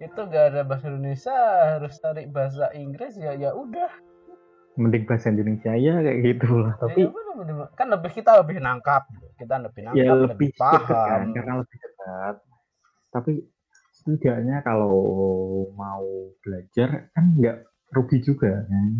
itu 0.00 0.20
gak 0.32 0.56
ada 0.56 0.64
bahasa 0.64 0.88
Indonesia 0.88 1.36
harus 1.76 1.92
cari 2.00 2.24
bahasa 2.24 2.72
Inggris 2.72 3.20
ya 3.20 3.36
ya 3.36 3.52
udah. 3.52 3.92
Mending 4.80 5.04
bahasa 5.04 5.28
Indonesia 5.28 5.76
ya 5.76 6.00
kayak 6.00 6.18
gitu 6.24 6.64
lah 6.64 6.72
Ya, 6.72 6.80
tapi 6.80 7.00
ya 7.04 7.12
bener, 7.12 7.34
bener. 7.36 7.68
kan 7.76 7.86
lebih 7.92 8.10
kita 8.16 8.32
lebih 8.40 8.64
nangkap 8.64 9.04
kita 9.36 9.60
lebih 9.60 9.80
nangkap 9.84 10.00
ya 10.00 10.12
lebih, 10.16 10.32
lebih 10.32 10.50
kan 10.56 10.60
paham 10.88 11.20
karena 11.36 11.52
lebih 11.60 11.76
dekat 11.84 12.36
tapi 13.10 13.44
setidaknya 14.00 14.64
kalau 14.64 14.96
mau 15.76 16.06
belajar 16.40 17.12
kan 17.12 17.24
nggak 17.36 17.66
rugi 17.94 18.18
juga 18.22 18.64
kan? 18.66 18.90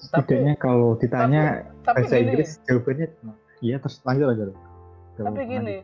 Setidaknya 0.00 0.54
kalau 0.56 0.96
ditanya 0.96 1.68
tapi 1.84 2.06
bahasa 2.06 2.16
gini. 2.16 2.24
Inggris 2.26 2.50
jawabannya 2.64 3.06
iya 3.60 3.76
terus 3.76 4.00
lanjut 4.08 4.26
lanjut 4.32 4.56
tapi 5.20 5.42
gini 5.44 5.76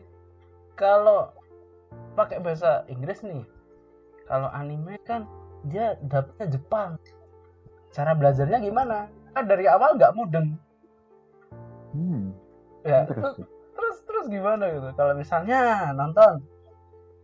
kalau 0.73 1.29
pakai 2.17 2.41
bahasa 2.41 2.81
Inggris 2.89 3.21
nih 3.21 3.45
kalau 4.25 4.49
anime 4.49 4.97
kan 5.05 5.29
dia 5.65 5.97
dapetnya 6.05 6.59
Jepang. 6.59 6.99
Cara 7.95 8.13
belajarnya 8.13 8.59
gimana? 8.61 9.07
Kan 9.33 9.47
dari 9.49 9.65
awal 9.65 9.97
nggak 9.97 10.13
mudeng. 10.13 10.59
Hmm, 11.95 12.35
ya. 12.85 13.07
Terus 13.77 13.97
terus 14.03 14.25
gimana 14.27 14.73
gitu? 14.73 14.89
Kalau 14.97 15.13
misalnya 15.13 15.93
nonton 15.93 16.41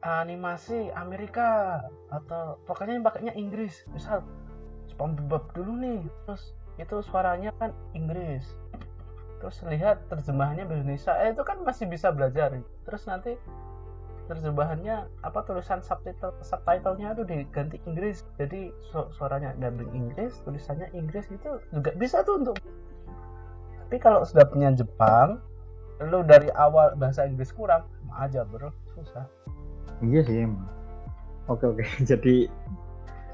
animasi 0.04 0.92
Amerika 0.94 1.80
atau 2.14 2.62
pokoknya 2.70 3.00
yang 3.02 3.06
pakainya 3.06 3.34
Inggris. 3.34 3.84
Misal 3.90 4.22
SpongeBob 4.94 5.50
dulu 5.58 5.74
nih. 5.82 6.02
Terus 6.30 6.54
itu 6.78 6.96
suaranya 7.02 7.50
kan 7.58 7.74
Inggris. 7.98 8.46
Terus 9.42 9.58
lihat 9.68 10.06
terjemahannya 10.08 10.64
bahasa 10.70 10.82
Indonesia. 10.86 11.14
Eh, 11.26 11.34
itu 11.34 11.44
kan 11.44 11.58
masih 11.66 11.90
bisa 11.90 12.14
belajar. 12.14 12.54
Terus 12.86 13.04
nanti 13.10 13.34
terjemahannya 14.24 15.04
apa 15.20 15.40
tulisan 15.44 15.84
subtitle 15.84 16.32
subtitlenya 16.40 17.12
itu 17.18 17.24
diganti 17.28 17.78
Inggris. 17.90 18.24
Jadi 18.40 18.72
su- 18.94 19.12
suaranya 19.12 19.52
dubbing 19.60 19.92
Inggris 19.92 20.40
tulisannya 20.48 20.94
Inggris 20.96 21.28
itu 21.28 21.60
juga 21.76 21.92
bisa 22.00 22.24
tuh 22.24 22.40
untuk 22.40 22.56
tapi 23.94 24.02
kalau 24.02 24.26
sudah 24.26 24.50
punya 24.50 24.74
Jepang 24.74 25.38
lu 26.08 26.24
dari 26.24 26.50
awal 26.56 26.96
bahasa 27.00 27.28
Inggris 27.28 27.52
kurang 27.56 27.88
aja 28.16 28.44
bro. 28.48 28.70
Susah. 28.96 29.26
Iya 30.04 30.22
sih 30.26 30.46
emang. 30.46 30.68
Oke 31.48 31.68
oke. 31.70 31.84
Jadi 32.10 32.48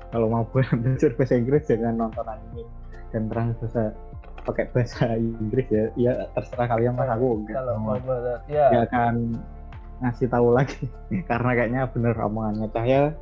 kalau 0.09 0.27
mau 0.29 0.43
belajar 0.51 1.11
bahasa 1.17 1.33
Inggris 1.37 1.69
jangan 1.69 1.95
nonton 1.97 2.25
anime 2.25 2.65
dan 3.09 3.29
terang 3.29 3.57
bahasa 3.57 3.93
pakai 4.45 4.65
bahasa 4.73 5.17
Inggris 5.17 5.67
ya. 5.69 5.85
Ya 5.97 6.13
terserah 6.37 6.67
kalian 6.69 6.93
mas. 6.97 7.09
Aku 7.13 7.45
nggak 7.45 7.55
kalau 7.57 7.75
mau 7.77 7.97
belajar 7.97 8.39
ya. 8.49 8.85
Akan 8.85 9.37
ngasih 9.99 10.27
tahu 10.31 10.55
lagi 10.55 10.87
karena 11.29 11.51
kayaknya 11.57 11.81
bener 11.91 12.15
omongannya. 12.17 12.67
Cahya 12.71 13.13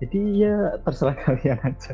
jadi 0.00 0.20
ya 0.32 0.56
terserah 0.80 1.16
kalian 1.28 1.60
aja 1.60 1.92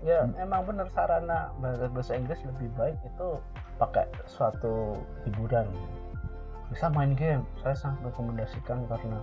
ya 0.00 0.24
emang 0.40 0.64
bener 0.64 0.88
sarana 0.90 1.52
belajar 1.60 1.88
bahasa 1.92 2.16
Inggris 2.16 2.40
lebih 2.42 2.72
baik 2.74 2.96
itu 3.04 3.28
pakai 3.76 4.08
suatu 4.24 4.96
hiburan. 5.28 5.68
Bisa 6.72 6.88
main 6.88 7.12
game 7.12 7.44
saya 7.60 7.74
sangat 7.76 8.08
rekomendasikan 8.08 8.86
karena 8.88 9.18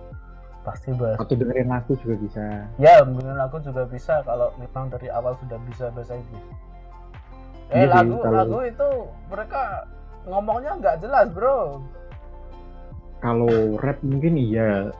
pasti 0.62 0.92
bahasa 0.94 1.18
atau 1.18 1.34
dengerin 1.34 1.70
lagu 1.72 1.92
juga 1.98 2.14
bisa. 2.20 2.44
Ya 2.78 3.02
mungkin 3.02 3.34
aku 3.40 3.58
juga 3.64 3.88
bisa 3.88 4.20
kalau 4.22 4.52
memang 4.60 4.92
dari 4.92 5.08
awal 5.10 5.34
sudah 5.42 5.58
bisa 5.66 5.90
bahasa 5.90 6.14
Inggris. 6.14 6.46
Eh 7.68 7.84
Iya 7.84 7.84
sih, 7.84 7.88
lagu 7.90 8.14
kalau- 8.22 8.38
lagu 8.38 8.58
itu 8.64 8.88
mereka 9.28 9.62
ngomongnya 10.28 10.72
nggak 10.78 10.96
jelas 11.02 11.26
bro. 11.32 11.82
Kalau 13.18 13.50
rap 13.82 13.98
mungkin 14.06 14.38
iya. 14.38 14.94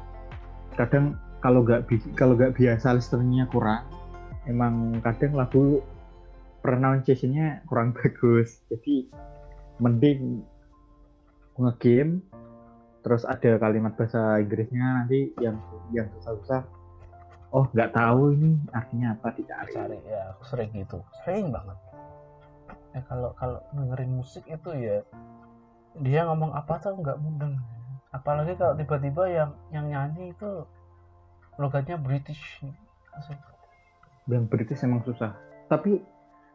Kadang 0.75 1.14
kalau 1.38 1.62
nggak 1.62 1.87
kalau 2.19 2.35
nggak 2.35 2.55
biasa 2.59 2.99
listeningnya 2.99 3.47
kurang 3.47 3.87
emang 4.49 4.99
kadang 5.05 5.37
lagu 5.37 5.85
pronunciation-nya 6.65 7.63
kurang 7.69 7.95
bagus. 7.95 8.65
Jadi 8.73 9.07
mending 9.79 10.43
ngegame 11.59 12.25
terus 13.07 13.23
ada 13.23 13.57
kalimat 13.63 13.95
bahasa 13.95 14.43
Inggrisnya 14.43 15.05
nanti 15.05 15.31
yang 15.39 15.61
yang 15.95 16.11
susah-susah. 16.19 16.67
Oh 17.55 17.65
nggak 17.73 17.97
tahu 17.97 18.37
ini 18.37 18.61
artinya 18.77 19.17
apa 19.17 19.33
dicari 19.33 19.73
cari 19.73 19.99
ya 20.05 20.37
aku 20.37 20.43
sering 20.45 20.71
gitu 20.75 20.99
sering 21.23 21.49
banget. 21.55 21.79
Eh 22.93 23.03
kalau 23.09 23.33
kalau 23.39 23.63
dengerin 23.73 24.13
musik 24.13 24.45
itu 24.45 24.71
ya 24.77 25.01
dia 25.99 26.29
ngomong 26.29 26.53
apa 26.53 26.77
tuh 26.83 26.99
nggak 27.01 27.17
mudeng 27.23 27.57
apalagi 28.13 28.57
kalau 28.57 28.77
tiba-tiba 28.77 29.25
yang 29.29 29.51
yang 29.73 29.87
nyanyi 29.89 30.33
itu 30.33 30.65
logatnya 31.57 31.97
British. 31.99 32.61
Asik. 33.17 33.58
Yang 34.29 34.45
British 34.47 34.85
emang 34.85 35.03
susah. 35.05 35.33
Tapi 35.73 36.01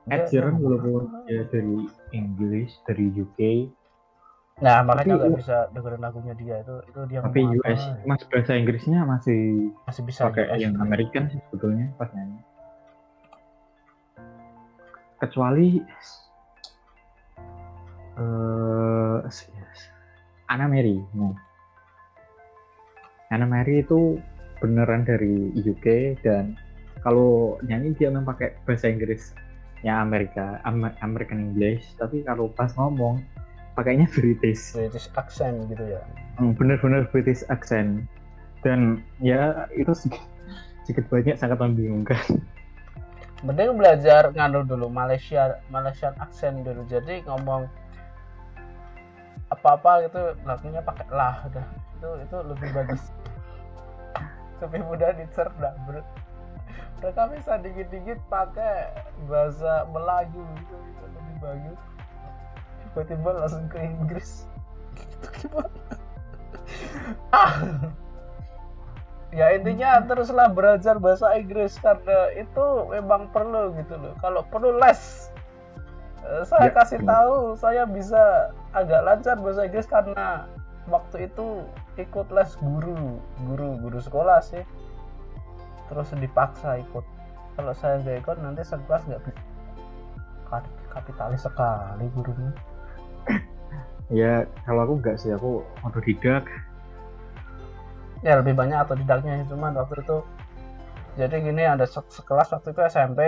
Ed 0.10 0.30
Sheeran 0.30 0.60
walaupun 0.60 1.26
dia 1.26 1.48
dari 1.48 1.88
Inggris 2.12 2.76
dari 2.86 3.08
UK 3.14 3.72
Nah, 4.62 4.86
makanya 4.86 5.18
nggak 5.18 5.42
bisa 5.42 5.58
dengerin 5.74 6.02
lagunya 6.04 6.34
dia. 6.38 6.62
Itu 6.62 6.76
itu 6.86 7.00
dia 7.10 7.20
tapi 7.26 7.42
ngomong 7.42 7.66
apa, 7.66 7.74
US 7.74 7.84
mas 8.06 8.22
bahasa 8.30 8.54
Inggrisnya 8.54 9.02
masih 9.02 9.74
masih 9.90 10.02
bisa 10.06 10.30
pakai 10.30 10.46
US 10.54 10.62
yang. 10.62 10.78
American 10.78 11.26
sih 11.34 11.42
sebetulnya 11.50 11.90
pas 11.98 12.14
nyanyi. 12.14 12.38
Kecuali 15.18 15.68
eh 18.14 19.18
Anna 20.54 20.70
Mary 20.70 21.02
nah. 21.18 21.34
Anna 23.34 23.50
Mary 23.50 23.82
itu 23.82 24.22
beneran 24.62 25.02
dari 25.02 25.50
UK 25.58 26.22
dan 26.22 26.54
kalau 27.04 27.60
nyanyi 27.68 27.92
dia 28.00 28.08
memang 28.08 28.32
pakai 28.32 28.56
bahasa 28.64 28.88
Inggris. 28.88 29.36
Ya 29.84 30.00
Amerika 30.00 30.64
Am- 30.64 30.96
American 31.04 31.52
English. 31.52 31.84
Tapi 32.00 32.24
kalau 32.24 32.48
pas 32.56 32.72
ngomong 32.80 33.20
pakainya 33.76 34.08
British. 34.16 34.72
British 34.72 35.12
accent 35.20 35.68
gitu 35.68 35.84
ya. 35.84 36.02
Hmm, 36.40 36.56
bener-bener 36.56 37.04
British 37.12 37.44
accent. 37.52 38.08
Dan 38.64 39.04
ya 39.20 39.68
itu 39.76 39.92
sedikit, 39.92 40.24
sedikit 40.88 41.12
banyak 41.12 41.36
sangat 41.36 41.60
membingungkan. 41.60 42.24
Mending 43.44 43.76
belajar 43.76 44.32
nganu 44.32 44.64
dulu 44.64 44.88
Malaysia 44.88 45.60
Malaysian 45.68 46.16
accent 46.24 46.64
dulu. 46.64 46.88
Jadi 46.88 47.28
ngomong 47.28 47.68
apa-apa 49.52 50.08
gitu 50.08 50.40
lagunya 50.48 50.80
pakai 50.80 51.12
lah 51.12 51.44
udah. 51.52 51.68
Itu 52.00 52.10
itu 52.24 52.38
lebih 52.48 52.70
bagus. 52.72 53.04
Lebih 54.64 54.80
mudah 54.88 55.12
dicerna 55.20 55.76
bro 55.84 56.00
mereka 57.04 57.28
bisa 57.36 57.60
dikit-dikit 57.60 58.20
pakai 58.32 58.96
bahasa 59.28 59.84
Melayu. 59.92 60.40
Gitu, 60.56 60.76
itu 60.80 61.06
lebih 61.12 61.36
bagus 61.44 61.80
tiba-tiba 62.94 63.30
langsung 63.42 63.66
ke 63.68 63.78
Inggris. 63.82 64.46
Gitu 64.96 65.28
gimana? 65.44 65.74
Ah. 67.34 67.60
Ya 69.34 69.52
intinya 69.58 69.98
teruslah 70.06 70.48
belajar 70.54 71.02
bahasa 71.02 71.34
Inggris 71.34 71.76
karena 71.82 72.30
itu 72.38 72.66
memang 72.94 73.34
perlu 73.34 73.74
gitu 73.82 73.98
loh. 73.98 74.14
Kalau 74.22 74.46
perlu 74.48 74.78
les. 74.78 75.34
Eh, 76.24 76.46
saya 76.46 76.70
Ya, 76.70 76.74
kasih 76.78 77.02
tahu 77.04 77.58
saya 77.58 77.84
bisa 77.90 78.54
agak 78.72 79.02
lancar 79.04 79.36
bahasa 79.42 79.66
Inggris 79.66 79.90
karena 79.90 80.48
waktu 80.88 81.28
itu 81.28 81.66
ikut 81.98 82.30
les 82.30 82.54
guru 82.62 83.20
guru 83.50 83.70
guru 83.82 84.00
sekolah 84.00 84.40
sih 84.40 84.64
terus 85.94 86.10
dipaksa 86.18 86.82
ikut. 86.82 87.06
Kalau 87.54 87.74
saya 87.78 88.02
nggak 88.02 88.26
ikut 88.26 88.38
nanti 88.42 88.66
sekelas 88.66 89.06
nggak 89.06 89.22
bisa 89.30 89.42
Kap- 90.50 90.78
kapitalis 90.90 91.46
sekali 91.46 92.06
gurunya. 92.18 92.52
Ya 94.12 94.46
kalau 94.68 94.84
aku 94.84 94.94
enggak 95.00 95.16
sih 95.16 95.32
aku 95.32 95.64
otodidak. 95.82 96.44
Ya 98.20 98.36
lebih 98.36 98.52
banyak 98.52 98.84
atau 98.84 99.00
didaknya 99.00 99.48
cuman 99.48 99.74
waktu 99.80 100.04
itu 100.04 100.18
jadi 101.16 101.40
gini 101.40 101.64
ada 101.64 101.88
se- 101.88 102.12
sekelas 102.12 102.52
waktu 102.52 102.76
itu 102.76 102.82
SMP 102.84 103.22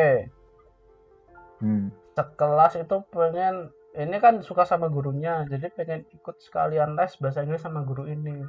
hmm. 1.64 1.90
sekelas 2.14 2.76
itu 2.76 2.96
pengen 3.08 3.72
ini 3.96 4.20
kan 4.20 4.44
suka 4.44 4.68
sama 4.68 4.92
gurunya 4.92 5.48
jadi 5.48 5.72
pengen 5.74 6.04
ikut 6.12 6.44
sekalian 6.44 7.00
les 7.00 7.16
bahasa 7.24 7.48
Inggris 7.48 7.64
sama 7.64 7.82
guru 7.88 8.06
ini. 8.06 8.44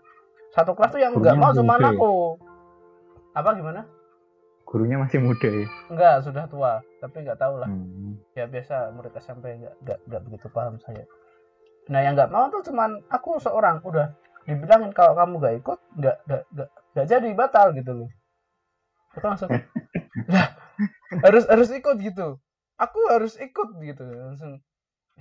Satu 0.50 0.74
kelas 0.74 0.92
tuh 0.92 1.00
yang 1.00 1.16
nggak 1.16 1.38
mau 1.38 1.55
ya? 1.55 1.88
aku. 1.94 2.42
Apa 3.33 3.55
gimana 3.55 3.87
gurunya 4.66 4.98
masih 4.98 5.22
muda 5.22 5.46
ya? 5.46 5.66
Enggak 5.88 6.14
sudah 6.26 6.44
tua. 6.50 6.83
Tapi 6.98 7.22
nggak 7.22 7.38
tahu 7.38 7.62
lah 7.62 7.70
hmm. 7.70 8.18
ya 8.35 8.50
biasa 8.50 8.90
murid 8.92 9.14
SMP 9.14 9.62
nggak 9.62 9.74
nggak 9.87 9.98
nggak 10.11 10.22
begitu 10.26 10.46
paham 10.50 10.76
saya. 10.83 11.07
Nah 11.87 12.02
yang 12.02 12.18
nggak 12.18 12.35
mau 12.35 12.50
tuh 12.50 12.66
cuman 12.66 12.98
aku 13.07 13.38
seorang. 13.38 13.79
Udah 13.87 14.11
dibilangin 14.44 14.90
kalau 14.90 15.14
kamu 15.14 15.38
nggak 15.38 15.55
ikut 15.62 15.79
nggak 16.02 16.16
nggak 16.26 16.42
nggak 16.92 17.07
jadi 17.07 17.29
batal 17.38 17.66
gitu 17.79 17.92
loh. 17.94 18.11
Aku 19.14 19.24
langsung 19.24 19.50
lah 20.35 20.48
harus 21.22 21.46
harus 21.46 21.70
ikut 21.70 21.96
gitu. 22.02 22.37
Aku 22.76 22.98
harus 23.09 23.38
ikut 23.38 23.68
gitu. 23.81 24.02
Langsung 24.02 24.59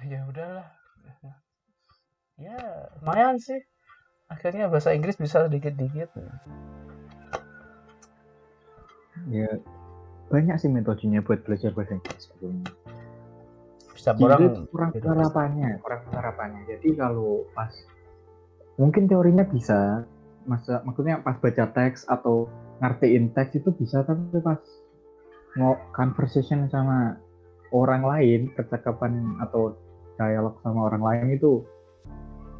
ya 0.01 0.25
udahlah. 0.25 0.67
Ya 2.35 2.89
lumayan 2.99 3.37
sih. 3.37 3.61
Akhirnya 4.25 4.73
bahasa 4.73 4.89
Inggris 4.97 5.21
bisa 5.21 5.45
sedikit-dikit 5.45 6.09
ya 9.31 9.49
banyak 10.29 10.57
sih 10.57 10.69
metodenya 10.69 11.21
buat 11.21 11.45
belajar 11.45 11.71
bahasa 11.71 11.95
Inggris 11.95 12.25
bisa 13.95 14.11
orang 14.21 14.67
kurang 14.69 14.91
beda-beda. 14.91 15.09
penerapannya 15.15 15.69
kurang 15.81 16.01
penerapannya. 16.11 16.61
Jadi 16.67 16.89
kalau 16.99 17.47
pas 17.55 17.71
mungkin 18.75 19.07
teorinya 19.07 19.47
bisa 19.47 20.03
masa 20.45 20.83
maksudnya 20.85 21.23
pas 21.23 21.39
baca 21.39 21.65
teks 21.73 22.05
atau 22.05 22.45
ngertiin 22.83 23.33
teks 23.33 23.57
itu 23.57 23.71
bisa 23.73 24.03
tapi 24.03 24.29
pas 24.43 24.59
mau 25.55 25.79
conversation 25.95 26.67
sama 26.67 27.17
orang 27.71 28.03
lain 28.03 28.51
percakapan 28.53 29.39
atau 29.41 29.73
dialog 30.19 30.53
sama 30.61 30.91
orang 30.91 31.01
lain 31.01 31.25
itu 31.39 31.63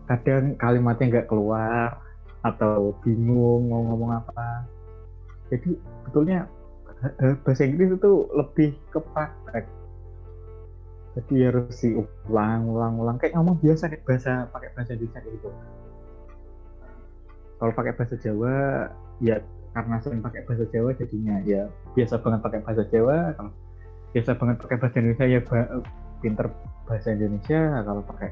kadang 0.08 0.56
kalimatnya 0.56 1.20
nggak 1.20 1.30
keluar 1.30 2.00
atau 2.41 2.96
bingung 3.04 3.68
mau 3.68 3.82
ngomong 3.86 4.12
apa 4.24 4.65
jadi 5.53 5.69
betulnya 6.08 6.39
bahasa 7.45 7.63
Inggris 7.67 7.93
itu 7.93 8.12
lebih 8.34 8.73
ke 8.89 8.99
praktek 9.13 9.65
jadi 11.15 11.47
harus 11.47 11.71
diulang 11.79 12.67
ulang 12.67 12.93
ulang 12.99 13.15
kayak 13.15 13.39
ngomong 13.39 13.55
biasa 13.63 13.88
kayak 13.88 14.03
bahasa 14.03 14.51
pakai 14.51 14.69
bahasa 14.75 14.99
Indonesia 14.99 15.23
gitu. 15.23 15.49
Kalau 17.55 17.71
pakai 17.71 17.93
bahasa 17.95 18.15
Jawa 18.19 18.55
ya 19.23 19.39
karena 19.71 19.95
sering 20.03 20.19
pakai 20.19 20.43
bahasa 20.43 20.67
Jawa 20.75 20.91
jadinya 20.91 21.39
ya 21.47 21.71
biasa 21.95 22.19
banget 22.19 22.39
pakai 22.43 22.60
bahasa 22.67 22.84
Jawa. 22.91 23.31
Kalau 23.39 23.51
biasa 24.12 24.31
banget 24.36 24.55
pakai 24.60 24.77
bahasa 24.84 24.95
Indonesia 24.99 25.25
ya 25.31 25.39
pinter 26.19 26.47
bahasa 26.84 27.08
Indonesia. 27.15 27.62
Kalau 27.88 28.01
pakai 28.03 28.29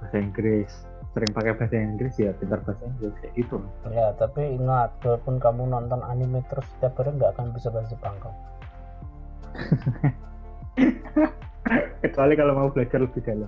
bahasa 0.00 0.16
Inggris 0.16 0.72
sering 1.12 1.32
pakai 1.36 1.52
bahasa 1.52 1.76
Inggris 1.76 2.14
ya 2.16 2.32
pintar 2.40 2.64
bahasa 2.64 2.88
Inggris 2.88 3.12
kayak 3.20 3.32
gitu 3.36 3.60
Ya, 3.92 4.16
tapi 4.16 4.56
ingat, 4.56 4.96
walaupun 5.04 5.36
kamu 5.36 5.68
nonton 5.68 6.00
anime 6.08 6.40
terus 6.48 6.64
setiap 6.76 6.96
hari 7.00 7.20
nggak 7.20 7.36
akan 7.36 7.52
bisa 7.52 7.68
bahasa 7.68 7.92
Jepang 7.92 8.16
kok. 8.20 8.34
kecuali 12.02 12.34
kalau 12.34 12.52
mau 12.56 12.68
belajar 12.72 12.98
lebih 12.98 13.22
dalam 13.22 13.46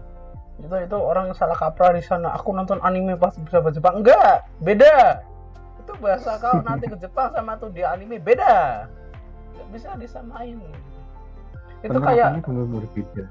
Itu 0.60 0.70
itu 0.70 0.98
orang 1.00 1.34
salah 1.34 1.58
kaprah 1.58 1.96
di 1.96 2.04
sana. 2.04 2.30
Aku 2.38 2.54
nonton 2.54 2.78
anime 2.84 3.18
pasti 3.18 3.42
bisa 3.42 3.58
bahasa 3.58 3.80
Jepang. 3.80 4.04
Enggak, 4.04 4.46
beda. 4.62 5.24
Itu 5.82 5.92
bahasa 5.98 6.38
kau 6.38 6.62
nanti 6.62 6.86
ke 6.86 6.96
Jepang 7.00 7.34
sama 7.34 7.58
tuh 7.58 7.74
di 7.74 7.82
anime 7.82 8.22
beda. 8.22 8.86
Nggak 9.56 9.68
bisa 9.74 9.88
disamain. 9.98 10.60
Itu 11.82 11.98
kayak 11.98 12.38
penerapannya 12.38 12.40
benar-benar 12.44 12.86
beda 12.94 13.24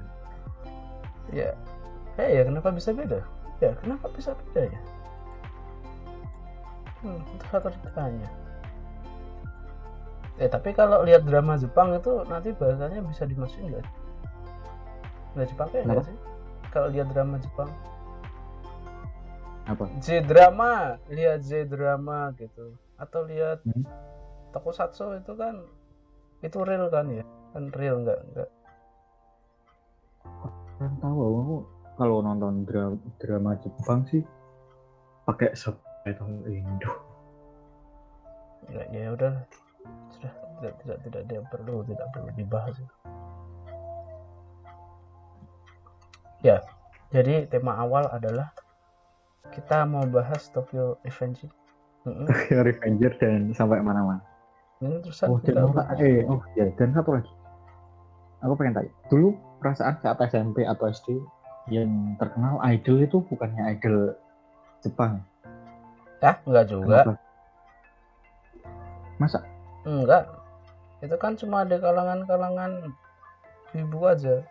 ya, 1.34 1.50
eh 2.20 2.28
ya 2.40 2.42
kenapa 2.46 2.70
bisa 2.70 2.94
beda? 2.94 3.20
Ya 3.64 3.72
kenapa 3.80 4.06
bisa 4.12 4.36
beda 4.36 4.68
ya? 4.68 4.80
Hmm, 7.00 7.20
itu 7.32 7.44
satu 7.48 7.68
ditanya. 7.72 8.28
Eh 10.36 10.50
tapi 10.50 10.74
kalau 10.74 11.06
lihat 11.06 11.22
drama 11.24 11.54
Jepang 11.56 11.94
itu 11.94 12.26
nanti 12.26 12.50
bahasanya 12.52 13.00
bisa 13.06 13.24
dimasukin 13.24 13.70
nggak? 13.72 13.86
Nggak 15.38 15.48
dipakai 15.54 15.80
nggak 15.86 16.04
sih? 16.04 16.16
Kalau 16.74 16.88
lihat 16.90 17.08
drama 17.14 17.38
Jepang, 17.38 17.70
apa 19.70 19.86
J 20.02 20.26
drama, 20.26 20.98
lihat 21.06 21.40
J 21.46 21.70
drama 21.70 22.34
gitu, 22.34 22.74
atau 22.98 23.20
lihat 23.30 23.62
Hmm. 23.62 23.86
tokusatsu 24.50 25.22
itu 25.22 25.32
kan 25.38 25.62
itu 26.42 26.58
real 26.66 26.90
kan 26.90 27.06
ya? 27.14 27.24
Kan 27.54 27.70
real 27.72 28.02
nggak 28.02 28.20
nggak 28.34 28.50
Kurang 30.74 30.96
tahu 30.98 31.18
aku 31.22 31.56
kalau 31.94 32.22
nonton 32.22 32.66
drama, 32.66 32.98
drama 33.22 33.52
Jepang 33.62 34.06
sih 34.10 34.22
pakai 35.24 35.54
subtitle 35.54 36.44
Indo. 36.50 36.92
ya, 38.72 38.82
ya 38.92 39.08
udah 39.12 39.34
sudah 40.12 40.32
tidak 40.58 40.74
tidak 40.82 40.98
tidak 41.04 41.22
yang 41.28 41.46
perlu 41.52 41.84
tidak 41.84 42.06
perlu 42.16 42.28
dibahas 42.32 42.74
ya 46.40 46.60
jadi 47.14 47.46
tema 47.46 47.78
awal 47.78 48.10
adalah 48.10 48.50
kita 49.54 49.86
mau 49.86 50.02
bahas 50.10 50.50
Tokyo. 50.50 50.98
Revenger 52.66 53.12
dan 53.22 53.54
sampai 53.54 53.78
mana-mana. 53.80 54.18
ini 54.82 54.98
terusan 55.00 55.30
Oh, 55.30 55.38
dan 55.40 55.70
eh 56.02 56.26
oh 56.26 56.42
ya 56.58 56.68
dan 56.74 56.90
satu 56.90 57.16
lagi. 57.16 57.30
Aku 58.42 58.58
pengen 58.58 58.76
tanya. 58.76 58.92
Dulu 59.08 59.32
perasaan 59.62 59.96
saat 60.02 60.18
SMP 60.26 60.66
atau 60.66 60.90
SD 60.90 61.22
yang 61.72 62.16
terkenal 62.20 62.60
idol 62.68 63.00
itu 63.00 63.24
bukannya 63.24 63.76
idol 63.76 64.12
Jepang. 64.84 65.24
ah 66.24 66.36
enggak 66.44 66.66
juga. 66.68 67.00
Kenapa? 67.04 67.20
Masa? 69.20 69.40
Enggak. 69.84 70.24
Itu 71.04 71.16
kan 71.20 71.36
cuma 71.36 71.64
ada 71.64 71.76
kalangan-kalangan 71.76 72.92
ibu 73.76 73.98
aja. 74.08 74.44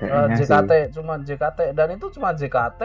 Kayaknya 0.00 0.36
sih. 0.36 0.48
JKT 0.48 0.72
cuma 0.96 1.20
JKT 1.20 1.60
dan 1.76 1.88
itu 1.96 2.06
cuma 2.16 2.32
JKT 2.32 2.82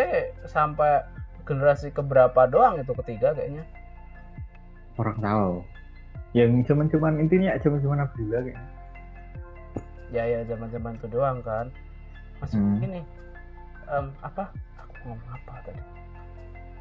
sampai 0.47 1.03
generasi 1.47 1.91
keberapa 1.91 2.47
doang 2.47 2.79
itu 2.79 2.91
ketiga 3.03 3.31
kayaknya. 3.31 3.63
Orang 4.99 5.19
tahu. 5.19 5.63
Yang 6.35 6.67
cuman-cuman 6.71 7.23
intinya 7.23 7.55
cuman-cuman 7.59 8.07
Abdullah 8.07 8.41
kayaknya. 8.43 8.67
Ya 10.11 10.23
ya 10.27 10.39
zaman 10.47 10.67
zaman 10.71 10.95
itu 10.99 11.07
doang 11.11 11.39
kan 11.43 11.71
masih 12.45 12.61
Hmm. 12.61 12.77
gini. 12.77 13.01
Em, 13.85 14.05
apa? 14.21 14.43
Aku 14.77 14.93
ngomong 15.05 15.31
apa 15.33 15.53
tadi? 15.65 15.81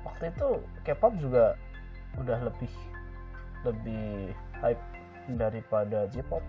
Waktu 0.04 0.24
itu 0.28 0.48
K-pop 0.84 1.12
juga 1.16 1.56
udah 2.20 2.38
lebih 2.44 2.72
lebih 3.64 4.36
hype 4.60 4.84
daripada 5.40 6.04
J-pop. 6.12 6.44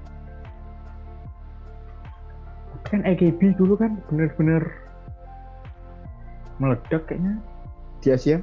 Kan 2.84 3.02
AKB 3.08 3.56
dulu 3.56 3.80
kan 3.80 3.96
bener-bener 4.12 4.62
meledak 6.60 7.08
kayaknya. 7.08 7.40
Di 8.04 8.12
Asia? 8.12 8.38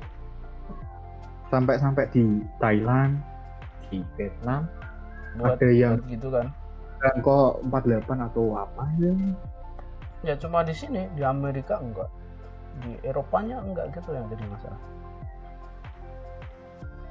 Sampai-sampai 1.53 2.09
di 2.17 2.41
Thailand 2.57 3.21
di 3.93 4.01
Vietnam. 4.17 4.65
Buat, 5.37 5.61
Ada 5.61 5.69
yang- 5.69 6.01
buat 6.01 6.09
gitu 6.09 6.29
kan. 6.33 6.47
Dan 7.03 7.15
kok 7.21 7.61
48 7.69 8.19
atau 8.25 8.57
apa 8.57 8.89
ya 8.97 9.13
ya 10.23 10.35
cuma 10.39 10.63
di 10.63 10.75
sini 10.75 11.11
di 11.15 11.23
Amerika 11.23 11.79
enggak. 11.83 12.11
Di 12.83 12.99
Eropanya 13.07 13.61
enggak 13.63 13.93
gitu 13.95 14.15
yang 14.15 14.27
jadi 14.31 14.45
masalah. 14.49 14.81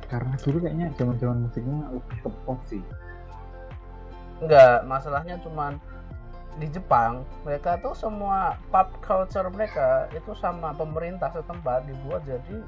Karena 0.07 0.35
dulu 0.43 0.57
kayaknya 0.59 0.87
zaman-zaman 0.99 1.37
musiknya 1.47 1.87
lebih 1.91 2.17
ke 2.23 2.29
pop 2.43 2.59
sih. 2.67 2.83
Enggak 4.43 4.83
masalahnya 4.87 5.39
cuman 5.43 5.79
di 6.59 6.67
Jepang 6.67 7.23
mereka 7.47 7.79
tuh 7.79 7.95
semua 7.95 8.59
pop 8.73 8.91
culture 8.99 9.47
mereka 9.47 10.11
itu 10.11 10.35
sama 10.35 10.75
pemerintah 10.75 11.31
setempat 11.31 11.87
dibuat 11.87 12.27
jadi 12.27 12.59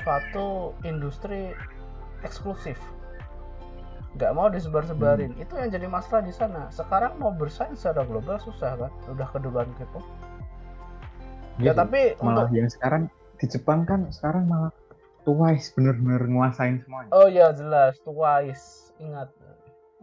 suatu 0.00 0.72
industri 0.88 1.52
eksklusif 2.24 2.80
nggak 4.10 4.32
mau 4.34 4.50
disebar-sebarin. 4.50 5.34
Itu 5.38 5.54
yang 5.54 5.70
jadi 5.70 5.86
masalah 5.86 6.26
di 6.26 6.34
sana. 6.34 6.66
Sekarang 6.70 7.14
mau 7.18 7.30
bersaing 7.30 7.78
secara 7.78 8.02
global 8.02 8.42
susah 8.42 8.74
kan 8.74 8.92
udah 9.06 9.28
keduluan 9.30 9.70
K-pop. 9.78 10.02
Ya 11.60 11.70
Iya 11.70 11.72
sih. 11.72 11.78
tapi 11.78 12.00
malah 12.18 12.48
untuk 12.48 12.56
yang 12.56 12.68
sekarang 12.72 13.02
di 13.36 13.46
Jepang 13.46 13.84
kan 13.84 14.08
sekarang 14.10 14.48
malah 14.48 14.72
Twice 15.20 15.76
bener-bener 15.76 16.24
nguasain 16.26 16.80
semuanya. 16.80 17.10
Oh 17.12 17.28
ya 17.28 17.52
jelas. 17.52 18.00
Twice. 18.00 18.96
Ingat. 18.98 19.28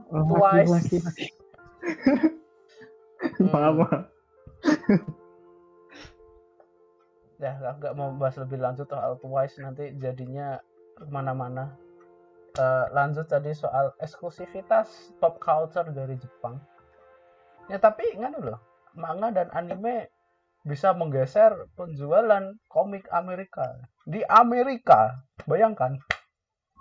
Twice. 0.07 0.69
lagi 0.71 0.97
lagi 1.03 1.27
Hmm. 3.17 3.49
maaf 3.49 3.73
maaf. 3.81 4.03
ya 7.37 7.53
nggak 7.57 7.93
mau 7.97 8.13
bahas 8.13 8.37
lebih 8.37 8.61
lanjut 8.61 8.85
soal 8.85 9.17
Twice 9.17 9.57
nanti 9.57 9.93
jadinya 9.97 10.61
ke 10.93 11.05
mana-mana 11.09 11.73
Eh, 12.57 12.85
lanjut 12.89 13.29
tadi 13.29 13.53
soal 13.53 13.93
eksklusivitas 14.01 15.13
pop 15.21 15.37
culture 15.37 15.93
dari 15.93 16.17
Jepang. 16.17 16.57
Ya 17.69 17.77
tapi 17.77 18.01
ingat 18.17 18.33
loh 18.41 18.57
manga 18.97 19.29
dan 19.29 19.53
anime 19.53 20.09
bisa 20.65 20.89
menggeser 20.97 21.69
penjualan 21.77 22.57
komik 22.65 23.05
Amerika. 23.13 23.77
Di 24.09 24.25
Amerika 24.25 25.21
bayangkan. 25.45 26.01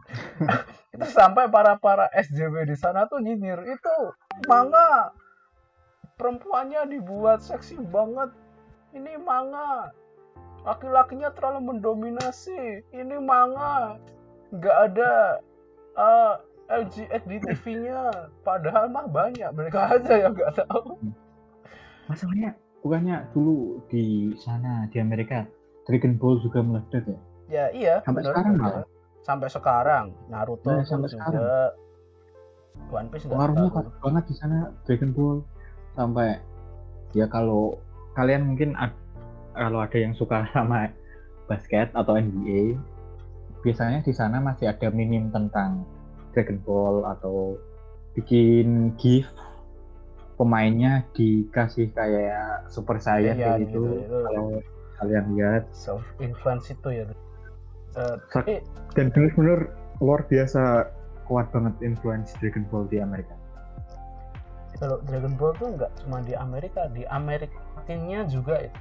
Itu 0.96 1.06
sampai 1.12 1.52
para 1.52 1.76
para 1.76 2.08
SJW 2.16 2.64
di 2.64 2.76
sana 2.80 3.04
tuh 3.04 3.20
nyinyir. 3.20 3.68
Itu 3.68 4.16
manga 4.48 5.12
perempuannya 6.16 6.88
dibuat 6.88 7.44
seksi 7.44 7.76
banget. 7.92 8.32
Ini 8.96 9.20
manga 9.20 9.92
laki-lakinya 10.64 11.36
terlalu 11.36 11.76
mendominasi. 11.76 12.80
Ini 12.96 13.20
manga 13.20 14.00
nggak 14.56 14.78
ada 14.88 15.44
uh, 15.96 16.32
LG 16.66 16.96
di 17.24 17.36
TV-nya 17.40 18.10
padahal 18.42 18.88
mah 18.88 19.06
banyak. 19.06 19.48
Mereka 19.50 19.80
aja 19.96 20.12
yang 20.18 20.32
nggak 20.32 20.62
tahu. 20.62 20.96
Masalahnya 22.06 22.54
bukannya 22.80 23.26
dulu 23.34 23.82
di 23.90 24.30
sana 24.38 24.86
di 24.88 25.02
Amerika 25.02 25.42
Dragon 25.86 26.14
Ball 26.14 26.38
juga 26.38 26.62
meledak 26.62 27.04
ya? 27.06 27.18
Ya 27.46 27.64
iya 27.70 27.94
Sampai 28.02 28.22
bener, 28.22 28.32
sekarang 28.34 28.54
malah. 28.58 28.84
sampai 29.22 29.48
sekarang. 29.50 30.04
Naruto 30.26 30.66
Nah, 30.70 30.82
sampai 30.82 31.08
juga. 31.10 31.74
One 32.92 33.08
Piece 33.08 33.24
pengaruhnya 33.26 33.72
kuat 33.72 33.88
banget 34.04 34.24
di 34.30 34.34
sana 34.36 34.58
Dragon 34.84 35.10
Ball. 35.10 35.38
Sampai 35.96 36.38
ya 37.14 37.26
kalau 37.26 37.80
kalian 38.14 38.46
mungkin 38.46 38.76
ad- 38.76 38.98
kalau 39.56 39.80
ada 39.80 39.96
yang 39.96 40.12
suka 40.12 40.44
sama 40.54 40.90
basket 41.46 41.88
atau 41.94 42.18
NBA 42.18 42.76
biasanya 43.66 44.00
di 44.00 44.14
sana 44.14 44.38
masih 44.38 44.70
ada 44.70 44.86
minim 44.88 45.34
tentang 45.34 45.82
Dragon 46.30 46.62
Ball 46.62 47.02
atau 47.10 47.58
bikin 48.14 48.94
gift 48.94 49.34
pemainnya 50.36 51.02
dikasih 51.12 51.90
kayak 51.90 52.70
Super 52.70 53.00
Saiyan 53.00 53.34
Iya, 53.34 53.44
kayak 53.56 53.58
gitu. 53.66 53.80
gitu, 53.82 53.94
itu. 53.98 54.18
kalau 54.22 54.46
kalian 54.96 55.24
lihat. 55.34 55.62
self 55.74 56.04
influence 56.22 56.70
itu 56.70 56.88
ya. 56.92 57.04
Sak- 58.30 58.44
tapi 58.44 58.60
dan 58.94 59.08
bener-bener 59.10 59.72
luar 59.98 60.22
biasa 60.24 60.92
kuat 61.24 61.48
banget 61.50 61.74
influence 61.82 62.30
Dragon 62.38 62.62
Ball 62.70 62.86
di 62.86 63.00
Amerika. 63.00 63.34
kalau 64.76 65.00
Dragon 65.08 65.32
Ball 65.34 65.56
tuh 65.56 65.72
nggak 65.72 65.88
cuma 66.04 66.20
di 66.20 66.36
Amerika 66.36 66.84
di 66.92 67.08
Amerika 67.08 67.56
Latinnya 67.74 68.28
juga 68.28 68.60
itu 68.60 68.76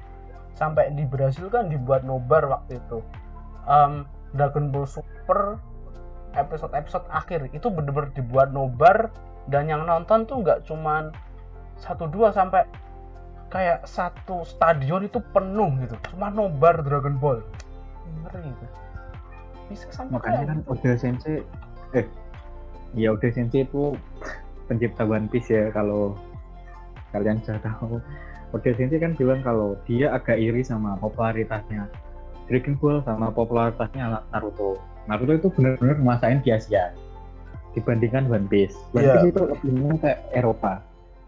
sampai 0.52 0.92
di 0.92 1.08
Brasil 1.08 1.48
kan 1.48 1.72
dibuat 1.72 2.04
nobar 2.04 2.48
waktu 2.48 2.80
itu. 2.80 3.00
Em, 3.64 4.04
Dragon 4.36 4.70
Ball 4.70 4.86
Super 4.86 5.58
episode-episode 6.36 7.08
akhir. 7.10 7.50
Itu 7.56 7.72
bener-bener 7.72 8.12
dibuat 8.14 8.52
nobar 8.52 9.10
dan 9.48 9.72
yang 9.72 9.88
nonton 9.88 10.28
tuh 10.28 10.44
nggak 10.44 10.68
cuman 10.68 11.16
satu 11.80 12.08
dua 12.12 12.36
sampai 12.36 12.68
kayak 13.50 13.88
satu 13.88 14.44
stadion 14.44 15.08
itu 15.08 15.24
penuh 15.32 15.72
gitu. 15.82 15.96
Cuma 16.12 16.28
nobar 16.30 16.84
Dragon 16.84 17.16
Ball. 17.18 17.40
Ngeri 18.24 18.52
gitu 18.52 18.86
bisa 19.70 19.90
sampai 19.90 20.14
makanya 20.22 20.46
kan 20.54 20.58
gitu. 20.62 20.72
Oda 20.78 20.92
Sensei 20.98 21.38
eh 21.98 22.06
ya 22.94 23.14
Oda 23.14 23.30
Sensei 23.34 23.66
itu 23.66 23.98
pencipta 24.70 25.06
One 25.06 25.30
Piece 25.30 25.50
ya 25.50 25.70
kalau 25.74 26.18
kalian 27.14 27.42
sudah 27.42 27.62
tahu. 27.64 28.02
Oda 28.54 28.72
Sensei 28.78 29.02
kan 29.02 29.18
bilang 29.18 29.42
kalau 29.42 29.76
dia 29.90 30.14
agak 30.14 30.38
iri 30.38 30.62
sama 30.62 30.98
popularitasnya 31.02 31.90
Dragon 32.46 32.78
Ball 32.78 33.02
sama 33.02 33.34
popularitasnya 33.34 34.22
Naruto. 34.30 34.78
Naruto 35.10 35.34
itu 35.34 35.48
benar-benar 35.54 35.98
nguasain 36.02 36.46
di 36.46 36.54
Asia 36.54 36.94
dibandingkan 37.74 38.30
One 38.30 38.48
Piece. 38.48 38.78
One 38.94 39.04
Iya. 39.04 39.14
Piece 39.20 39.30
itu 39.34 39.42
lebih 39.50 39.98
ke 40.00 40.12
Eropa. 40.32 40.80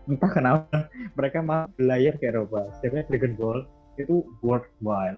Entah 0.08 0.32
kenapa 0.32 0.88
mereka 1.18 1.44
malah 1.44 1.68
berlayar 1.76 2.16
ke 2.22 2.30
Eropa. 2.30 2.70
Sedangkan 2.80 3.06
Dragon 3.10 3.34
Ball 3.36 3.60
itu 3.98 4.22
worldwide 4.46 5.18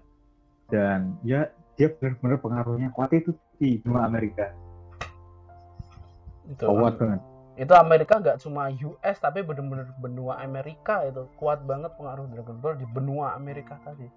dan 0.71 1.19
ya 1.27 1.51
dia 1.75 1.91
benar-benar 1.99 2.39
pengaruhnya 2.39 2.89
kuat. 2.95 3.11
Itu 3.11 3.35
di 3.59 3.77
benua 3.83 4.07
Amerika. 4.07 4.55
Itu 6.49 6.65
kuat 6.65 6.95
banget. 6.97 7.21
itu 7.59 7.75
Amerika 7.75 8.23
nggak 8.23 8.39
cuma 8.39 8.71
US 8.71 9.17
tapi 9.19 9.43
bener-bener 9.43 9.91
benua 9.99 10.39
Amerika 10.39 11.03
itu. 11.03 11.27
Kuat 11.35 11.59
banget 11.67 11.91
pengaruh 11.99 12.31
Dragon 12.31 12.55
Ball 12.63 12.79
di 12.79 12.87
benua 12.87 13.35
Amerika 13.35 13.75
tadi 13.83 14.07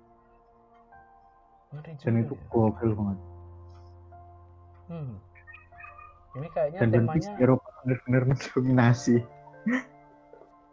ngeri 1.72 1.92
dan 2.00 2.14
itu 2.20 2.34
ya. 2.36 2.44
gokil 2.52 2.90
banget. 2.94 3.18
Hmm. 4.92 5.14
ini 6.32 6.48
kayaknya 6.52 6.78
dan 6.84 6.88
temanya 6.92 7.30
Eropa 7.40 7.68
benar-benar 7.84 8.22
mendominasi. 8.28 9.16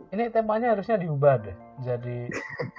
Ini 0.09 0.33
temanya 0.33 0.73
harusnya 0.73 0.97
diubah 0.97 1.37
deh 1.43 1.53
jadi 1.85 2.33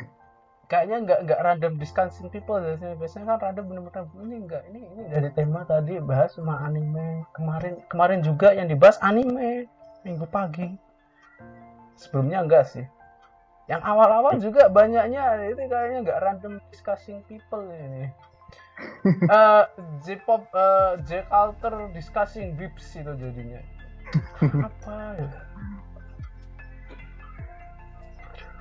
kayaknya 0.70 0.96
nggak 1.06 1.18
nggak 1.28 1.40
random 1.46 1.72
discussing 1.78 2.26
people 2.26 2.58
biasanya 2.58 2.98
biasanya 2.98 3.24
kan 3.34 3.38
random 3.38 3.64
bener-bener 3.70 4.06
ini 4.26 4.36
enggak 4.40 4.62
ini 4.72 4.80
ini 4.82 5.02
dari 5.06 5.28
tema 5.34 5.62
tadi 5.62 6.02
bahas 6.02 6.34
cuma 6.34 6.58
anime. 6.64 7.22
Kemarin 7.36 7.78
kemarin 7.86 8.20
juga 8.24 8.50
yang 8.50 8.66
dibahas 8.66 8.98
anime 8.98 9.70
minggu 10.02 10.26
pagi. 10.26 10.74
Sebelumnya 11.94 12.42
enggak 12.42 12.66
sih 12.66 12.82
yang 13.70 13.78
awal-awal 13.86 14.34
juga 14.42 14.66
banyaknya 14.66 15.46
ini 15.46 15.70
kayaknya 15.70 16.02
nggak 16.02 16.18
random 16.26 16.58
discussing 16.74 17.22
people 17.30 17.62
ini. 17.70 18.10
Eh, 19.04 19.64
J-pop 20.08 20.48
eh, 20.56 20.96
J 21.04 21.28
culture 21.28 21.92
discussing 21.92 22.56
bips 22.56 22.96
itu 22.96 23.12
jadinya. 23.12 23.60
Apa 24.40 25.20
ya? 25.20 25.28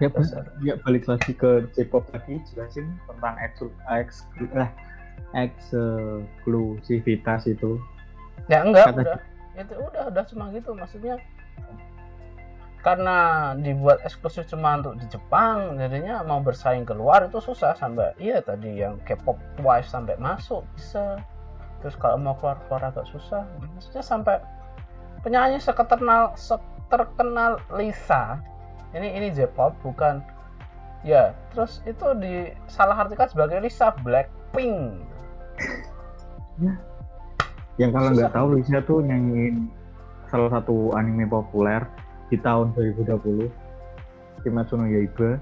Ya, 0.04 0.12
ya 0.60 0.76
balik 0.84 1.08
lagi 1.08 1.32
ke 1.32 1.72
J-pop 1.72 2.04
tadi 2.12 2.36
jelasin 2.52 3.00
tentang 3.08 3.40
eksklu 3.40 3.72
eks 3.88 4.28
lah 4.52 4.68
eksklusivitas 5.40 7.48
itu. 7.48 7.80
Ya 8.52 8.68
enggak 8.68 8.92
Kata- 8.92 9.00
udah. 9.00 9.24
itu 9.56 9.72
udah 9.76 10.04
udah 10.12 10.24
cuma 10.28 10.52
gitu 10.52 10.76
maksudnya 10.76 11.16
karena 12.80 13.52
dibuat 13.60 14.00
eksklusif 14.08 14.48
cuma 14.48 14.80
untuk 14.80 14.96
di 14.96 15.06
Jepang 15.12 15.76
jadinya 15.76 16.24
mau 16.24 16.40
bersaing 16.40 16.88
keluar 16.88 17.28
itu 17.28 17.44
susah 17.44 17.76
sampai 17.76 18.16
iya 18.24 18.40
tadi 18.40 18.80
yang 18.80 18.96
K-pop 19.04 19.36
Twice 19.60 19.92
sampai 19.92 20.16
masuk 20.16 20.64
bisa. 20.80 21.20
Terus 21.84 21.96
kalau 22.00 22.16
mau 22.20 22.36
keluar 22.40 22.56
keluar 22.68 22.88
agak 22.88 23.04
susah 23.12 23.44
maksudnya 23.76 24.04
sampai 24.04 24.40
penyanyi 25.28 25.60
seketerkenal 25.60 26.40
terkenal 26.88 27.60
Lisa. 27.76 28.40
Ini 28.96 29.12
ini 29.20 29.28
J-pop 29.36 29.76
bukan. 29.84 30.24
Ya 31.04 31.36
terus 31.52 31.84
itu 31.84 32.16
disalah 32.16 33.08
artikan 33.08 33.28
sebagai 33.28 33.60
Lisa 33.60 33.92
Blackpink. 34.08 35.04
Yang 37.76 37.92
kalau 37.92 38.10
nggak 38.16 38.32
tahu 38.32 38.48
Lisa 38.56 38.80
tuh 38.88 39.04
nyanyiin 39.04 39.68
salah 40.32 40.48
satu 40.60 40.96
anime 40.96 41.28
populer 41.28 41.84
di 42.30 42.38
tahun 42.38 42.78
2020 42.78 43.50
Kimetsu 44.46 44.80
no 44.80 44.88
Yaiba 44.88 45.42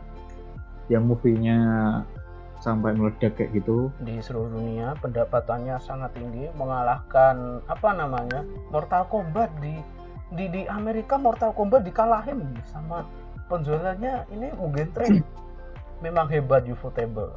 yang 0.88 1.06
movie-nya 1.06 1.60
sampai 2.58 2.98
meledak 2.98 3.38
kayak 3.38 3.54
gitu. 3.54 3.94
Di 4.02 4.18
seluruh 4.18 4.58
dunia 4.58 4.98
pendapatannya 4.98 5.78
sangat 5.78 6.18
tinggi 6.18 6.50
mengalahkan 6.58 7.62
apa 7.70 7.90
namanya 7.94 8.42
Mortal 8.74 9.06
Kombat 9.06 9.54
di 9.62 9.78
di 10.34 10.50
di 10.50 10.62
Amerika 10.66 11.16
Mortal 11.22 11.54
Kombat 11.54 11.86
dikalahin 11.86 12.42
sama 12.66 13.06
penjualannya 13.48 14.26
ini 14.34 14.48
Mugen 14.58 14.90
Train. 14.96 15.22
Memang 16.06 16.30
hebat 16.30 16.66
Ufotable 16.66 17.34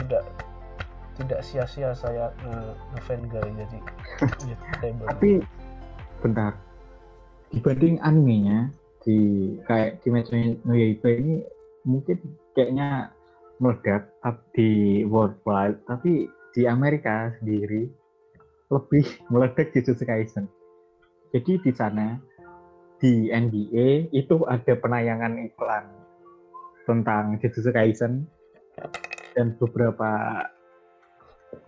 tidak 0.00 0.24
tidak 1.20 1.40
sia-sia 1.44 1.92
saya 1.92 2.32
nge-fanboy 2.96 3.52
jadi 3.56 3.78
Ufotable 4.56 5.08
tapi 5.12 5.30
bentar 6.24 6.56
dibanding 7.50 7.98
animenya 8.00 8.70
di 9.02 9.18
kayak 9.66 10.00
Kimetsu 10.04 10.62
no 10.62 10.72
Yaiba 10.76 11.10
ini 11.10 11.42
mungkin 11.82 12.18
kayaknya 12.54 13.10
meledak 13.60 14.12
di 14.54 15.02
worldwide 15.04 15.82
tapi 15.84 16.30
di 16.54 16.62
Amerika 16.66 17.34
sendiri 17.38 17.90
lebih 18.70 19.04
meledak 19.32 19.74
di 19.74 19.82
Jujutsu 19.82 20.06
Kaisen. 20.06 20.46
Jadi 21.30 21.62
di 21.62 21.70
sana 21.74 22.18
di 23.00 23.30
NBA 23.30 24.12
itu 24.12 24.44
ada 24.46 24.74
penayangan 24.76 25.40
iklan 25.46 25.84
tentang 26.86 27.38
Jujutsu 27.38 27.70
Kaisen 27.74 28.26
dan 29.34 29.54
beberapa 29.58 30.42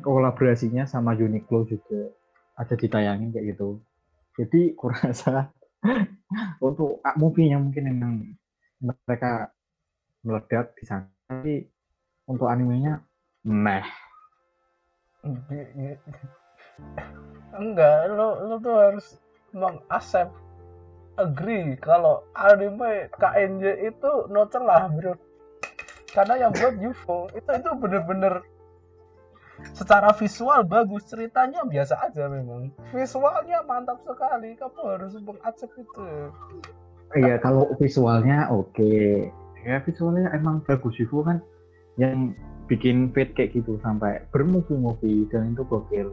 kolaborasinya 0.02 0.86
sama 0.86 1.14
Uniqlo 1.14 1.66
juga 1.66 2.10
ada 2.58 2.74
ditayangin 2.74 3.34
kayak 3.34 3.54
gitu. 3.54 3.82
Jadi 4.38 4.74
kurasa 4.78 5.50
untuk 6.66 7.02
movie-nya 7.18 7.58
mungkin 7.58 7.84
memang 7.90 8.12
mereka 9.06 9.50
meledak 10.22 10.74
di 10.78 10.84
sana 10.86 11.10
tapi 11.26 11.66
untuk 12.26 12.46
animenya 12.46 13.02
meh. 13.46 13.86
Enggak 17.54 18.10
lo 18.10 18.28
lo 18.48 18.56
tuh 18.58 18.76
harus 18.78 19.06
mengasep 19.54 20.30
agree 21.20 21.76
kalau 21.78 22.24
anime 22.32 23.12
KNJ 23.20 23.92
itu 23.92 24.12
no 24.32 24.48
celah 24.48 24.88
bro. 24.90 25.14
Karena 26.12 26.48
yang 26.48 26.52
buat 26.52 26.76
UFO 26.76 27.28
itu 27.32 27.50
itu 27.50 27.70
bener-bener 27.80 28.44
secara 29.70 30.10
visual 30.18 30.66
bagus 30.66 31.06
ceritanya 31.06 31.62
biasa 31.62 31.94
aja 32.10 32.26
memang. 32.26 32.74
Visualnya 32.90 33.62
mantap 33.62 34.02
sekali 34.02 34.58
kamu 34.58 34.82
harus 34.82 35.14
mengacep 35.22 35.70
itu. 35.78 36.06
Iya 37.14 37.36
kalau 37.38 37.70
visualnya 37.78 38.50
oke. 38.50 38.72
Okay. 38.74 39.30
ya 39.62 39.78
visualnya 39.86 40.26
emang 40.34 40.58
bagus 40.66 40.98
itu 40.98 41.22
kan 41.22 41.38
yang 41.94 42.34
bikin 42.66 43.14
fit 43.14 43.30
kayak 43.38 43.54
gitu 43.54 43.78
sampai 43.78 44.26
bermovie-movie 44.34 45.30
dan 45.30 45.54
itu 45.54 45.62
gokil. 45.62 46.10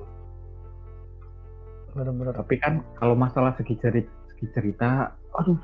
Bener-bener. 1.98 2.38
Tapi 2.38 2.56
kan 2.62 2.86
kalau 2.94 3.18
masalah 3.18 3.58
segi 3.58 3.74
cerita 3.82 4.12
segi 4.36 4.46
cerita 4.54 5.18
aduh. 5.34 5.58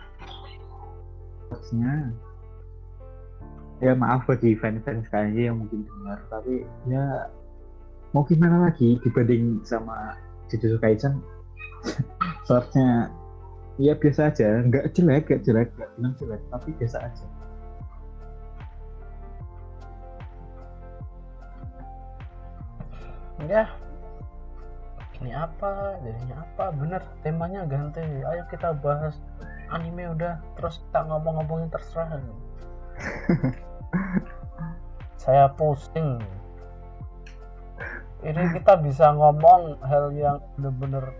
Harusnya. 1.51 2.09
Ya 3.83 3.91
maaf 3.93 4.23
bagi 4.25 4.55
fans-fans 4.55 5.05
kayaknya 5.11 5.51
yang 5.51 5.61
mungkin 5.61 5.83
dengar 5.83 6.19
tapi 6.31 6.63
ya 6.87 7.27
mau 8.15 8.23
gimana 8.23 8.71
lagi 8.71 8.95
dibanding 9.03 9.59
sama 9.67 10.15
Jujutsu 10.47 10.79
Kaisen? 10.79 11.19
Seharusnya 12.47 13.11
ya 13.75 13.91
biasa 13.91 14.31
aja. 14.31 14.63
Nggak 14.63 14.95
jelek 14.95 15.27
nggak 15.27 15.43
jelek. 15.43 15.67
Nggak 15.75 15.89
bilang 15.99 16.13
jelek 16.15 16.41
tapi 16.47 16.69
biasa 16.79 16.97
aja. 17.03 17.25
Ya. 23.51 23.67
Ini 25.19 25.31
apa? 25.35 25.99
Jadinya 25.99 26.47
apa? 26.47 26.71
Bener 26.71 27.03
temanya 27.19 27.67
ganti. 27.67 27.99
Ayo 27.99 28.47
kita 28.47 28.71
bahas 28.79 29.19
anime 29.75 30.07
udah. 30.15 30.39
Terus 30.55 30.79
kita 30.87 31.03
ngomong-ngomongin 31.03 31.67
terserah. 31.67 32.15
Saya 35.19 35.51
pusing 35.59 36.23
ini 38.25 38.43
kita 38.57 38.81
bisa 38.81 39.13
ngomong 39.13 39.77
hal 39.85 40.09
yang 40.17 40.41
bener-bener 40.57 41.13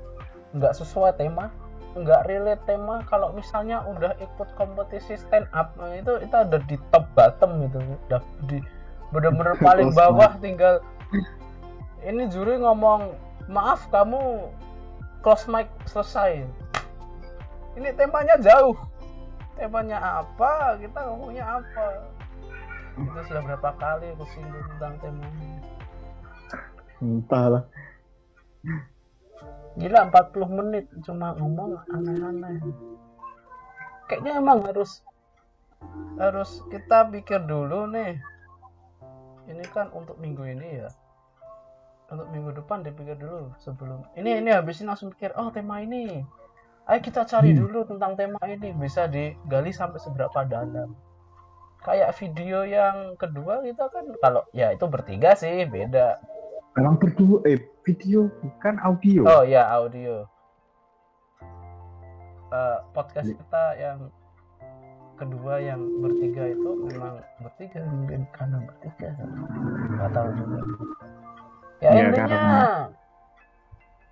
nggak 0.57 0.73
sesuai 0.73 1.21
tema 1.21 1.53
nggak 1.95 2.27
relate 2.27 2.63
tema. 2.67 3.07
Kalau 3.07 3.31
misalnya 3.31 3.79
udah 3.87 4.19
ikut 4.19 4.49
kompetisi 4.59 5.15
stand 5.15 5.47
up 5.55 5.71
nah 5.79 5.95
itu 5.95 6.19
itu 6.19 6.35
ada 6.35 6.59
di 6.67 6.75
top 6.91 7.07
bottom 7.15 7.63
gitu. 7.63 7.79
Udah 8.11 8.21
di 8.51 8.59
bener-bener 9.15 9.55
paling 9.67 9.95
bawah 9.95 10.35
tinggal 10.43 10.83
ini 12.03 12.27
juri 12.27 12.59
ngomong 12.59 13.15
maaf 13.47 13.87
kamu 13.89 14.51
close 15.23 15.47
mic 15.47 15.71
selesai. 15.87 16.43
Ini 17.79 17.95
temanya 17.95 18.35
jauh. 18.43 18.75
Temanya 19.55 20.23
apa? 20.23 20.75
Kita 20.75 20.99
ngomongnya 21.07 21.63
apa? 21.63 22.11
Itu 22.99 23.19
sudah 23.27 23.41
berapa 23.43 23.71
kali 23.79 24.11
aku 24.15 24.27
singgung 24.35 24.63
tentang 24.75 24.99
temanya 24.99 25.75
entahlah. 27.03 27.63
Gila 29.75 30.07
40 30.07 30.55
menit 30.55 30.85
cuma 31.03 31.35
ngomong 31.35 31.83
aneh-aneh. 31.91 32.63
Kayaknya 34.07 34.39
emang 34.39 34.63
harus 34.63 35.03
harus 36.15 36.63
kita 36.71 37.11
pikir 37.11 37.43
dulu 37.43 37.91
nih. 37.91 38.15
Ini 39.51 39.65
kan 39.75 39.91
untuk 39.91 40.15
minggu 40.17 40.47
ini 40.47 40.79
ya. 40.79 40.89
Untuk 42.07 42.31
minggu 42.31 42.55
depan 42.55 42.85
dipikir 42.85 43.17
dulu 43.17 43.51
sebelum 43.59 44.05
ini 44.15 44.39
ini 44.39 44.53
habis 44.53 44.79
ini 44.79 44.93
langsung 44.93 45.11
pikir 45.11 45.35
oh 45.35 45.51
tema 45.51 45.83
ini. 45.83 46.23
Ayo 46.85 47.01
kita 47.01 47.25
cari 47.25 47.51
hmm. 47.51 47.59
dulu 47.65 47.79
tentang 47.83 48.15
tema 48.15 48.39
ini. 48.47 48.71
Bisa 48.77 49.11
digali 49.11 49.75
sampai 49.75 49.99
seberapa 49.99 50.45
dalam. 50.47 50.95
Kayak 51.83 52.15
video 52.15 52.63
yang 52.63 53.19
kedua 53.19 53.59
kita 53.59 53.91
kan 53.91 54.05
kalau 54.23 54.47
ya 54.55 54.71
itu 54.71 54.87
bertiga 54.87 55.35
sih 55.35 55.67
beda 55.67 56.34
Memang 56.75 56.99
berdua, 56.99 57.39
eh 57.47 57.59
video 57.87 58.27
bukan 58.43 58.75
audio. 58.83 59.23
Oh 59.23 59.43
ya 59.47 59.63
audio. 59.71 60.27
Uh, 62.51 62.83
podcast 62.91 63.31
ya. 63.31 63.35
kita 63.39 63.63
yang 63.79 63.99
kedua 65.15 65.63
yang 65.63 65.79
bertiga 66.03 66.51
itu 66.51 66.69
memang 66.91 67.23
bertiga. 67.39 67.79
Mungkin 67.87 68.27
karena 68.35 68.57
bertiga. 68.67 69.09
Nggak 69.95 70.11
tahu 70.11 70.29
juga. 70.35 70.59
Ya, 71.79 71.89
ya 71.91 72.01
intinya. 72.11 72.27
karena... 72.27 72.61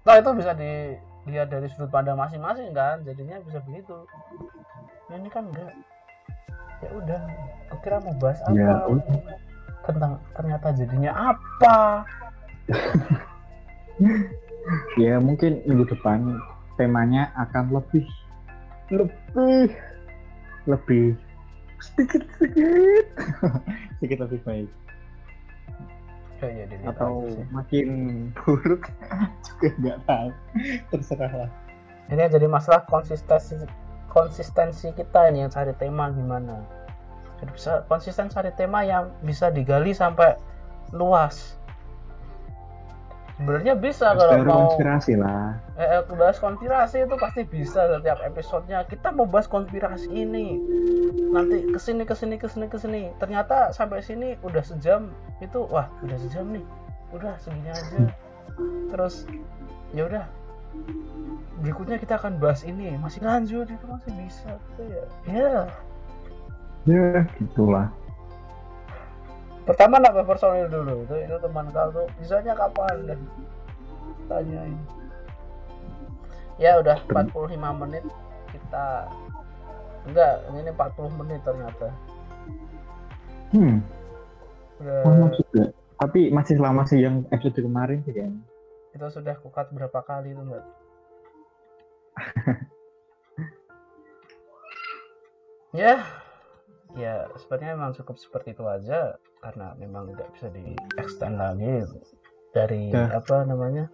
nah 0.03 0.15
itu 0.19 0.29
bisa 0.35 0.51
dilihat 0.55 1.47
dari 1.51 1.67
sudut 1.67 1.91
pandang 1.91 2.15
masing-masing 2.15 2.71
kan? 2.71 3.03
Jadinya 3.03 3.43
bisa 3.43 3.59
begitu. 3.67 4.07
Nah, 5.11 5.15
ini 5.19 5.27
kan 5.27 5.51
enggak 5.51 5.71
ya 6.83 6.89
udah 6.99 7.21
kira 7.79 7.97
mau 8.03 8.15
bahas 8.19 8.39
apa? 8.43 8.55
ya, 8.59 8.75
tentang 9.87 10.19
ternyata 10.35 10.67
jadinya 10.75 11.11
apa 11.31 12.03
ya 15.03 15.19
mungkin 15.19 15.59
minggu 15.67 15.91
depan 15.91 16.39
temanya 16.79 17.27
akan 17.35 17.75
lebih 17.75 18.07
lebih 18.91 19.67
lebih 20.69 21.15
sedikit 21.83 22.23
sedikit. 22.39 23.05
Sedikit 23.99 24.23
lebih 24.23 24.39
baik. 24.47 24.69
Oh, 26.43 26.51
iya, 26.51 26.67
atau 26.91 27.23
makin 27.55 27.87
buruk 28.35 28.91
juga 29.47 29.67
nggak 29.79 29.99
tahu. 30.07 30.29
Terserah 30.91 31.31
lah 31.31 31.49
ini 32.11 32.27
jadi 32.27 32.47
masalah 32.51 32.83
konsistensi 32.83 33.55
konsistensi 34.11 34.91
kita 34.91 35.31
ini 35.31 35.47
yang 35.47 35.51
cari 35.53 35.71
tema 35.79 36.11
gimana. 36.11 36.67
Jadi 37.39 37.51
bisa 37.55 37.87
konsisten 37.87 38.27
cari 38.27 38.51
tema 38.53 38.83
yang 38.83 39.09
bisa 39.23 39.47
digali 39.49 39.95
sampai 39.95 40.35
luas 40.91 41.57
sebenarnya 43.37 43.73
bisa 43.73 44.13
kalau 44.13 44.45
mau 44.45 44.69
konspirasi 44.69 45.13
lah. 45.17 45.57
eh, 45.75 45.99
eh, 45.99 46.01
bahas 46.13 46.37
konspirasi 46.37 47.09
itu 47.09 47.15
pasti 47.17 47.41
bisa 47.49 47.81
setiap 47.89 48.19
episodenya. 48.21 48.85
Kita 48.85 49.09
mau 49.09 49.25
bahas 49.25 49.49
konspirasi 49.49 50.09
ini. 50.13 50.61
Nanti 51.33 51.65
ke 51.73 51.79
sini 51.81 52.05
ke 52.05 52.13
sini 52.13 52.35
ke 52.37 52.45
sini 52.45 52.65
ke 52.69 52.77
sini. 52.77 53.09
Ternyata 53.17 53.73
sampai 53.73 54.05
sini 54.05 54.37
udah 54.45 54.61
sejam. 54.61 55.09
Itu 55.41 55.65
wah 55.67 55.89
udah 56.05 56.17
sejam 56.21 56.53
nih. 56.53 56.65
Udah 57.13 57.33
segini 57.41 57.69
aja. 57.73 58.09
Terus 58.93 59.25
ya 59.97 60.05
udah. 60.05 60.25
Berikutnya 61.61 61.97
kita 61.97 62.17
akan 62.21 62.37
bahas 62.37 62.61
ini. 62.65 62.93
Masih 63.01 63.21
lanjut 63.25 63.65
itu 63.65 63.85
masih 63.89 64.11
bisa. 64.17 64.51
Gitu 64.73 64.83
ya 64.89 65.03
ya 65.29 65.61
Ya, 66.83 67.23
gitulah. 67.39 67.87
Pertama 69.63 69.99
nambah 69.99 70.25
personil 70.27 70.67
dulu. 70.67 71.03
Itu 71.07 71.15
itu 71.19 71.35
teman 71.39 71.67
kau 71.71 72.07
bisanya 72.19 72.53
kapan? 72.55 72.95
Dan 73.07 73.19
tanyain. 74.27 74.79
Ya 76.61 76.79
udah 76.79 76.99
45 77.09 77.81
menit. 77.83 78.03
Kita 78.53 79.09
enggak 80.05 80.33
ini 80.53 80.71
40 80.71 81.19
menit 81.23 81.39
ternyata. 81.41 81.87
Hmm, 83.53 83.85
udah. 84.81 85.01
Lama 85.05 85.27
juga. 85.33 85.63
Tapi 85.99 86.33
masih 86.33 86.59
lama 86.59 86.83
sih 86.83 86.99
yang 86.99 87.23
episode 87.31 87.63
kemarin 87.63 88.03
sih 88.03 88.15
kan. 88.15 88.33
itu 88.93 89.09
sudah 89.09 89.33
kukat 89.41 89.73
berapa 89.73 90.05
kali 90.05 90.37
itu 90.37 90.41
mbak? 90.45 90.61
Ya 95.73 96.05
ya 96.93 97.25
sebenarnya 97.37 97.73
memang 97.77 97.91
cukup 97.97 98.15
seperti 98.21 98.53
itu 98.53 98.63
aja 98.69 99.17
karena 99.41 99.73
memang 99.81 100.13
nggak 100.13 100.29
bisa 100.37 100.47
di 100.53 100.77
extend 101.01 101.41
lagi 101.41 101.83
dari 102.53 102.93
Ya. 102.93 103.17
apa 103.17 103.43
namanya? 103.43 103.89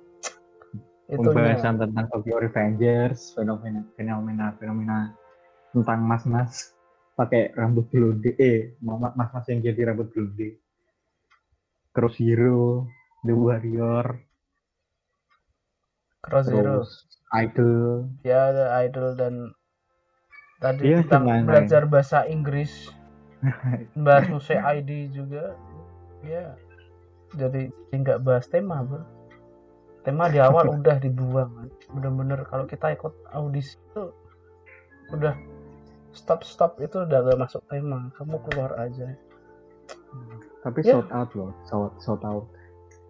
Itu 1.10 1.34
Pembahasan 1.34 1.82
tentang 1.82 2.06
Tokyo 2.14 2.38
Revengers, 2.38 3.34
fenomena 3.34 3.82
fenomena 3.98 4.54
fenomena 4.62 4.98
tentang 5.74 6.06
mas-mas 6.06 6.78
pakai 7.18 7.50
rambut 7.58 7.90
blonde, 7.90 8.38
eh 8.38 8.78
mas-mas 8.84 9.46
yang 9.50 9.60
jadi 9.66 9.90
rambut 9.90 10.14
blonde. 10.14 10.62
Cross 11.90 12.22
Hero, 12.22 12.86
The 13.26 13.34
Warrior, 13.34 14.06
Cross 16.22 16.46
Zero. 16.54 16.86
Terus 16.86 16.92
Idol, 17.30 18.10
ya 18.26 18.50
ada 18.50 18.66
idol 18.86 19.14
dan 19.14 19.54
tadi 20.60 20.82
Iya, 20.86 21.00
tentang 21.04 21.24
lumayan. 21.26 21.44
belajar 21.44 21.82
bahasa 21.84 22.20
Inggris 22.26 22.92
bahas 23.96 24.28
musik 24.28 24.56
ID 24.56 25.10
juga 25.10 25.56
ya 26.22 26.54
jadi 27.32 27.72
nggak 27.90 28.20
bahas 28.22 28.46
tema 28.46 28.84
bro 28.84 29.04
tema 30.04 30.28
di 30.28 30.38
awal 30.38 30.68
udah 30.78 31.00
dibuang 31.00 31.72
bener-bener 31.90 32.44
kalau 32.46 32.64
kita 32.64 32.92
ikut 32.92 33.12
audisi 33.32 33.80
itu 33.80 34.12
udah 35.10 35.34
stop 36.12 36.44
stop 36.44 36.76
itu 36.78 37.00
udah 37.00 37.24
gak 37.24 37.40
masuk 37.40 37.64
tema 37.66 38.12
kamu 38.14 38.36
keluar 38.46 38.76
aja 38.78 39.16
tapi 40.60 40.84
Ya. 40.84 41.00
shout 41.00 41.08
out 41.10 41.32
loh, 41.34 41.56
shout, 41.66 41.94
shout 41.98 42.20
out. 42.22 42.44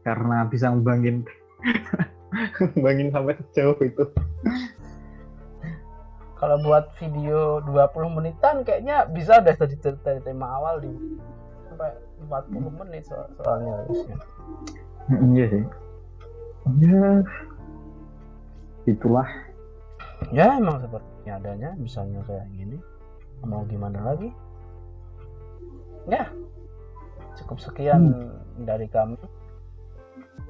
Karena 0.06 0.46
bisa 0.46 0.70
ngebangin 0.70 1.26
ngebangin 2.78 3.10
sampai 3.10 3.34
sejauh 3.42 3.80
itu. 3.82 4.06
Kalau 6.40 6.56
buat 6.64 6.96
video 6.96 7.60
20 7.68 8.16
menitan 8.16 8.64
kayaknya 8.64 9.04
bisa 9.12 9.44
udah 9.44 9.56
dari, 9.60 9.76
dari 9.76 10.20
tema 10.24 10.48
awal 10.56 10.80
di 10.80 10.92
sampai 11.68 11.92
40 12.24 12.80
menit 12.80 13.04
so- 13.08 13.30
soalnya 13.44 13.84
harusnya. 13.84 14.18
Iya 15.36 15.46
sih. 15.52 15.64
Ya, 16.80 17.08
itulah. 18.88 19.30
ya 20.36 20.60
emang 20.60 20.84
seperti 20.84 21.32
adanya 21.32 21.72
misalnya 21.80 22.20
kayak 22.28 22.44
gini 22.52 22.76
mau 23.48 23.64
gimana 23.64 24.04
lagi? 24.04 24.30
Ya 26.12 26.28
cukup 27.40 27.60
sekian 27.64 28.32
dari 28.64 28.88
kami. 28.92 29.16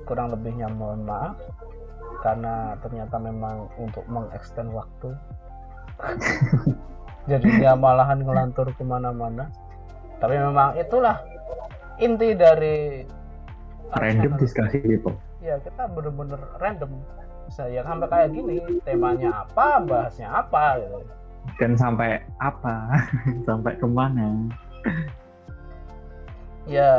Kurang 0.10 0.34
lebihnya 0.34 0.70
mohon 0.74 1.06
maaf 1.06 1.38
karena 2.26 2.76
ternyata 2.82 3.16
memang 3.22 3.70
untuk 3.80 4.04
mengextend 4.10 4.74
waktu 4.74 5.14
jadinya 7.30 7.76
malahan 7.76 8.24
ngelantur 8.24 8.72
ke 8.74 8.84
mana-mana 8.84 9.52
tapi 10.20 10.36
memang 10.36 10.76
itulah 10.76 11.20
inti 12.00 12.36
dari 12.36 13.04
Random 13.89 14.38
diskusi 14.38 14.78
gitu. 14.86 15.10
ya 15.41 15.58
kita 15.60 15.89
bener-bener 15.89 16.38
random 16.62 17.02
bisa 17.50 17.66
ya 17.66 17.82
sampai 17.82 18.06
kayak 18.06 18.30
gini 18.32 18.62
temanya 18.86 19.43
apa 19.47 19.82
bahasnya 19.82 20.30
apa 20.30 20.78
gitu 20.78 21.00
Dan 21.58 21.74
sampai 21.74 22.22
apa? 22.38 22.93
sampai 23.47 23.74
ke 23.80 23.88
mana? 23.89 24.45
ya 26.70 26.91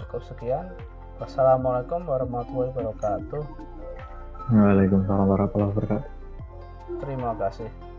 cukup 0.00 0.24
sekian 0.24 0.64
wassalamualaikum 1.20 2.00
warahmatullahi 2.08 2.72
wabarakatuh 2.72 3.44
Waalaikumsalam 4.50 5.26
warahmatullahi 5.30 5.70
wabarakatuh. 5.76 6.19
Terima 6.98 7.36
kasih 7.38 7.89